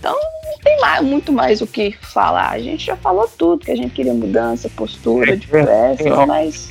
Então 0.01 0.13
não 0.13 0.59
tem 0.65 0.81
mais, 0.81 1.05
muito 1.07 1.33
mais 1.33 1.61
o 1.61 1.67
que 1.69 1.93
falar. 1.93 2.51
A 2.51 2.59
gente 2.59 2.87
já 2.87 2.97
falou 2.97 3.31
tudo, 3.39 3.65
que 3.65 3.71
a 3.71 3.77
gente 3.77 3.95
queria 3.95 4.13
mudança, 4.13 4.69
postura 4.69 5.37
de 5.37 5.47
peças, 5.47 6.27
mas. 6.27 6.69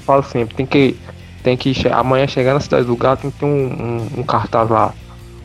Eu 0.00 0.04
falo 0.04 0.22
sempre, 0.22 0.56
tem 0.56 0.66
que. 0.66 0.96
Tem 1.42 1.56
que 1.56 1.72
amanhã 1.88 2.26
chegar 2.26 2.52
na 2.52 2.60
cidade 2.60 2.84
do 2.84 2.94
gato 2.94 3.22
tem 3.22 3.30
que 3.30 3.38
ter 3.38 3.46
um, 3.46 3.48
um, 3.48 4.20
um 4.20 4.22
cartaz 4.22 4.68
lá. 4.68 4.92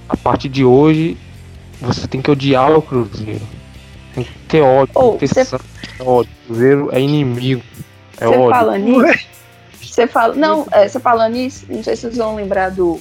A 0.09 0.17
partir 0.17 0.49
de 0.49 0.65
hoje, 0.65 1.17
você 1.79 2.05
tem 2.05 2.21
que 2.21 2.29
odiar 2.29 2.69
o 2.71 2.81
Cruzeiro. 2.81 3.41
Tem 4.13 4.25
que 4.25 4.31
ter 4.49 4.61
ódio, 4.61 4.93
oh, 4.93 5.13
ter 5.13 5.27
cê... 5.27 5.55
ódio. 6.01 6.29
O 6.35 6.47
Cruzeiro 6.47 6.89
é 6.91 6.99
inimigo. 6.99 7.63
É 8.19 8.27
ódio. 8.27 8.49
Fala 8.49 8.77
nisso, 8.77 9.25
você 9.81 10.05
fala. 10.05 10.35
Não, 10.35 10.67
é, 10.71 10.87
você 10.87 10.99
falando 10.99 11.33
nisso, 11.33 11.65
não 11.69 11.81
sei 11.81 11.95
se 11.95 12.01
vocês 12.01 12.17
vão 12.17 12.35
lembrar 12.35 12.71
do, 12.71 12.99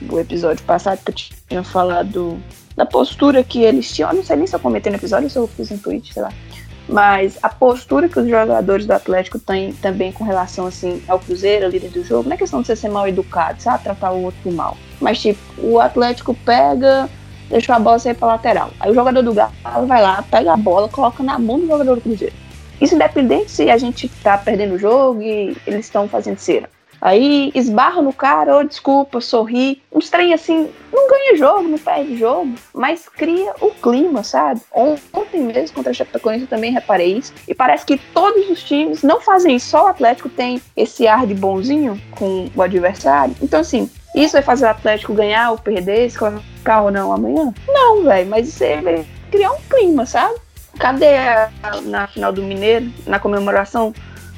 do 0.00 0.18
episódio 0.18 0.64
passado 0.64 1.00
que 1.04 1.10
eu 1.10 1.14
tinha 1.14 1.62
falado 1.62 2.40
da 2.74 2.86
postura 2.86 3.44
que 3.44 3.62
eles 3.62 3.92
tinham. 3.92 4.10
Eu 4.10 4.16
não 4.16 4.24
sei 4.24 4.36
nem 4.36 4.46
se 4.46 4.56
eu 4.56 4.60
comentei 4.60 4.90
no 4.90 4.96
episódio 4.96 5.24
ou 5.24 5.30
se 5.30 5.38
eu 5.38 5.46
fiz 5.46 5.70
um 5.70 5.76
tweet, 5.76 6.14
sei 6.14 6.22
lá. 6.22 6.32
Mas 6.88 7.38
a 7.42 7.48
postura 7.48 8.08
que 8.08 8.18
os 8.18 8.28
jogadores 8.28 8.86
do 8.86 8.92
Atlético 8.92 9.38
têm 9.38 9.72
também 9.72 10.12
com 10.12 10.24
relação 10.24 10.66
assim 10.66 11.02
ao 11.08 11.18
Cruzeiro, 11.18 11.68
líder 11.68 11.90
do 11.90 12.04
jogo, 12.04 12.28
não 12.28 12.34
é 12.34 12.38
questão 12.38 12.60
de 12.60 12.66
você 12.66 12.76
ser 12.76 12.88
mal 12.88 13.06
educado, 13.06 13.62
sabe? 13.62 13.84
Tratar 13.84 14.12
o 14.12 14.24
outro 14.24 14.52
mal. 14.52 14.76
Mas 15.00 15.20
tipo, 15.20 15.40
o 15.58 15.80
Atlético 15.80 16.34
pega, 16.44 17.08
deixa 17.48 17.74
a 17.74 17.78
bola 17.78 17.98
sair 17.98 18.14
pra 18.14 18.28
lateral. 18.28 18.70
Aí 18.80 18.90
o 18.90 18.94
jogador 18.94 19.22
do 19.22 19.32
Galo 19.32 19.86
vai 19.86 20.02
lá, 20.02 20.22
pega 20.22 20.52
a 20.52 20.56
bola, 20.56 20.88
coloca 20.88 21.22
na 21.22 21.38
mão 21.38 21.60
do 21.60 21.66
jogador 21.66 21.94
do 21.94 22.00
Cruzeiro. 22.00 22.34
Isso 22.80 22.96
independente 22.96 23.50
se 23.50 23.70
a 23.70 23.78
gente 23.78 24.08
tá 24.08 24.36
perdendo 24.36 24.74
o 24.74 24.78
jogo 24.78 25.22
e 25.22 25.56
eles 25.66 25.86
estão 25.86 26.08
fazendo 26.08 26.38
cera. 26.38 26.68
Aí 27.02 27.50
esbarra 27.52 28.00
no 28.00 28.12
cara, 28.12 28.56
oh, 28.56 28.62
desculpa, 28.62 29.20
sorri. 29.20 29.82
Uns 29.92 30.08
trem 30.08 30.32
assim, 30.32 30.70
não 30.92 31.08
ganha 31.08 31.36
jogo, 31.36 31.68
não 31.68 31.76
perde 31.76 32.16
jogo, 32.16 32.54
mas 32.72 33.08
cria 33.08 33.52
o 33.60 33.72
clima, 33.72 34.22
sabe? 34.22 34.60
Ontem 34.72 35.40
mesmo 35.40 35.74
contra 35.74 35.90
a 35.90 35.94
Chapecoense 35.94 36.42
eu 36.42 36.46
também 36.48 36.70
reparei 36.70 37.18
isso. 37.18 37.34
E 37.48 37.52
parece 37.52 37.84
que 37.84 37.98
todos 38.14 38.48
os 38.48 38.62
times 38.62 39.02
não 39.02 39.20
fazem 39.20 39.56
isso, 39.56 39.70
só 39.70 39.86
o 39.86 39.88
Atlético 39.88 40.28
tem 40.28 40.62
esse 40.76 41.08
ar 41.08 41.26
de 41.26 41.34
bonzinho 41.34 42.00
com 42.12 42.48
o 42.54 42.62
adversário. 42.62 43.34
Então, 43.42 43.60
assim, 43.60 43.90
isso 44.14 44.34
vai 44.34 44.42
fazer 44.42 44.66
o 44.66 44.70
Atlético 44.70 45.12
ganhar 45.12 45.50
ou 45.50 45.58
perder, 45.58 46.08
se 46.08 46.16
colocar 46.16 46.82
ou 46.82 46.92
não 46.92 47.12
amanhã? 47.12 47.52
Não, 47.66 48.04
velho, 48.04 48.30
mas 48.30 48.46
isso 48.46 48.60
vai 48.80 49.04
criar 49.28 49.50
um 49.50 49.60
clima, 49.68 50.06
sabe? 50.06 50.36
Cadê 50.78 51.16
a, 51.16 51.50
na 51.82 52.06
final 52.06 52.32
do 52.32 52.42
Mineiro, 52.42 52.92
na 53.06 53.18
comemoração? 53.18 53.92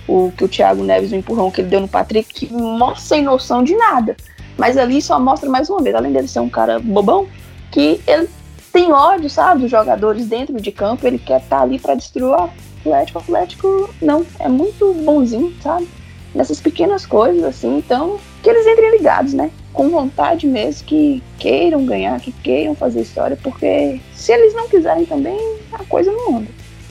O 0.06 0.32
que 0.36 0.44
o 0.44 0.48
Thiago 0.48 0.82
Neves, 0.82 1.12
o 1.12 1.16
empurrão 1.16 1.50
que 1.50 1.60
ele 1.60 1.68
deu 1.68 1.80
no 1.80 1.88
Patrick, 1.88 2.46
que 2.46 2.52
mostra 2.52 3.00
sem 3.00 3.22
noção 3.22 3.62
de 3.62 3.74
nada. 3.76 4.16
Mas 4.56 4.76
ali 4.76 5.00
só 5.02 5.18
mostra 5.18 5.48
mais 5.48 5.68
uma 5.68 5.82
vez, 5.82 5.94
além 5.94 6.12
dele 6.12 6.28
ser 6.28 6.40
um 6.40 6.48
cara 6.48 6.78
bobão, 6.78 7.26
que 7.70 8.00
ele 8.06 8.28
tem 8.72 8.92
ódio, 8.92 9.30
sabe, 9.30 9.62
dos 9.62 9.70
jogadores 9.70 10.26
dentro 10.26 10.60
de 10.60 10.72
campo, 10.72 11.06
ele 11.06 11.18
quer 11.18 11.40
estar 11.40 11.58
tá 11.58 11.62
ali 11.62 11.78
para 11.78 11.94
destruir 11.94 12.26
o 12.26 12.34
Atlético. 12.34 13.18
O 13.18 13.22
Atlético 13.22 13.94
não, 14.00 14.24
é 14.38 14.48
muito 14.48 14.92
bonzinho, 14.94 15.52
sabe? 15.62 15.88
Nessas 16.34 16.60
pequenas 16.60 17.06
coisas, 17.06 17.44
assim, 17.44 17.78
então, 17.78 18.18
que 18.42 18.50
eles 18.50 18.66
entrem 18.66 18.90
ligados, 18.90 19.32
né? 19.32 19.50
Com 19.72 19.88
vontade 19.88 20.46
mesmo, 20.46 20.86
que 20.86 21.22
queiram 21.38 21.86
ganhar, 21.86 22.20
que 22.20 22.32
queiram 22.32 22.74
fazer 22.74 23.02
história, 23.02 23.38
porque 23.42 24.00
se 24.12 24.32
eles 24.32 24.54
não 24.54 24.68
quiserem 24.68 25.04
também, 25.04 25.38
a 25.72 25.84
coisa 25.84 26.10
não 26.10 26.38
anda. 26.38 26.48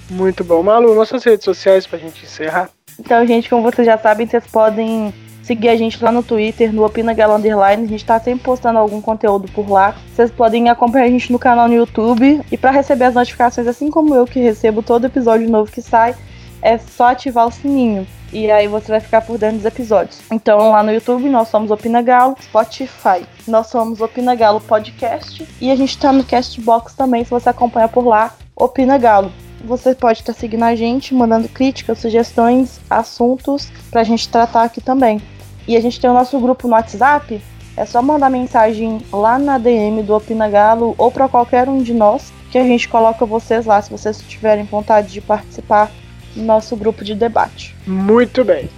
Muito 0.10 0.44
bom. 0.44 0.64
Malu, 0.64 0.96
nossas 0.96 1.24
redes 1.24 1.44
sociais 1.44 1.88
pra 1.88 2.00
gente 2.00 2.24
encerrar. 2.24 2.70
Então, 3.00 3.26
gente, 3.26 3.50
como 3.50 3.64
vocês 3.64 3.86
já 3.86 3.98
sabem, 3.98 4.28
vocês 4.28 4.46
podem 4.48 5.14
seguir 5.44 5.70
a 5.70 5.76
gente 5.76 6.02
lá 6.04 6.12
no 6.12 6.24
Twitter, 6.24 6.74
no 6.74 6.86
Opina 6.86 7.14
Gala 7.14 7.36
Underline. 7.36 7.84
A 7.84 7.88
gente 7.88 8.06
tá 8.06 8.20
sempre 8.20 8.44
postando 8.44 8.80
algum 8.80 9.02
conteúdo 9.02 9.52
por 9.52 9.70
lá. 9.70 9.96
Vocês 10.14 10.32
podem 10.32 10.70
acompanhar 10.70 11.06
a 11.06 11.10
gente 11.10 11.32
no 11.32 11.38
canal 11.38 11.68
no 11.68 11.74
YouTube. 11.74 12.42
E 12.52 12.58
para 12.58 12.72
receber 12.72 13.06
as 13.06 13.14
notificações, 13.14 13.68
assim 13.68 13.92
como 13.92 14.16
eu 14.16 14.26
que 14.26 14.40
recebo 14.40 14.82
todo 14.82 15.06
episódio 15.06 15.50
novo 15.50 15.72
que 15.72 15.82
sai, 15.82 16.16
é 16.62 16.78
só 16.78 17.10
ativar 17.10 17.48
o 17.48 17.52
sininho. 17.52 18.08
E 18.32 18.50
aí 18.50 18.68
você 18.68 18.88
vai 18.88 19.00
ficar 19.00 19.22
por 19.22 19.38
dentro 19.38 19.58
dos 19.58 19.66
episódios. 19.66 20.22
Então 20.32 20.72
lá 20.72 20.82
no 20.82 20.92
YouTube 20.92 21.30
nós 21.30 21.50
somos 21.50 21.70
Opina 21.70 22.02
Galo, 22.02 22.36
Spotify, 22.42 23.24
nós 23.48 23.68
somos 23.68 24.02
Opina 24.02 24.34
Galo 24.34 24.60
Podcast. 24.60 25.48
E 25.62 25.70
a 25.70 25.76
gente 25.76 25.96
tá 26.00 26.12
no 26.12 26.24
Castbox 26.24 26.96
também, 26.96 27.24
se 27.24 27.30
você 27.30 27.50
acompanha 27.50 27.88
por 27.88 28.08
lá, 28.08 28.34
Opina 28.56 28.98
Galo 28.98 29.32
você 29.64 29.96
pode 29.96 30.20
estar 30.20 30.34
seguindo 30.34 30.64
a 30.64 30.76
gente, 30.76 31.14
mandando 31.14 31.48
críticas, 31.48 32.00
sugestões, 32.00 32.80
assuntos 32.90 33.72
pra 33.90 34.04
gente 34.04 34.28
tratar 34.30 34.64
aqui 34.64 34.82
também. 34.82 35.22
E 35.68 35.78
a 35.78 35.82
gente 35.82 36.00
tem 36.00 36.10
o 36.10 36.14
nosso 36.14 36.38
grupo 36.40 36.68
no 36.68 36.74
WhatsApp, 36.74 37.42
é 37.76 37.86
só 37.86 38.02
mandar 38.02 38.30
mensagem 38.30 39.00
lá 39.12 39.40
na 39.40 39.58
DM 39.58 40.04
do 40.04 40.14
Opina 40.14 40.50
Galo 40.50 40.94
ou 40.98 41.12
para 41.12 41.28
qualquer 41.28 41.68
um 41.68 41.82
de 41.82 41.94
nós, 41.94 42.32
que 42.52 42.58
a 42.58 42.64
gente 42.64 42.88
coloca 42.88 43.26
vocês 43.26 43.66
lá 43.66 43.82
se 43.82 43.90
vocês 43.90 44.22
tiverem 44.28 44.66
vontade 44.66 45.12
de 45.12 45.22
participar 45.22 45.90
do 46.36 46.44
nosso 46.44 46.76
grupo 46.76 47.04
de 47.04 47.16
debate. 47.16 47.76
Muito 47.88 48.44
bem. 48.44 48.70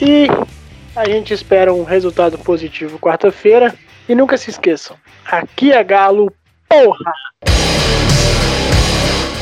E 0.00 0.26
a 0.96 1.04
gente 1.04 1.32
espera 1.32 1.72
um 1.72 1.84
resultado 1.84 2.38
positivo 2.38 2.98
quarta-feira. 2.98 3.74
E 4.08 4.16
nunca 4.16 4.36
se 4.36 4.50
esqueçam, 4.50 4.96
aqui 5.24 5.70
é 5.70 5.82
Galo, 5.84 6.32
porra! 6.68 7.12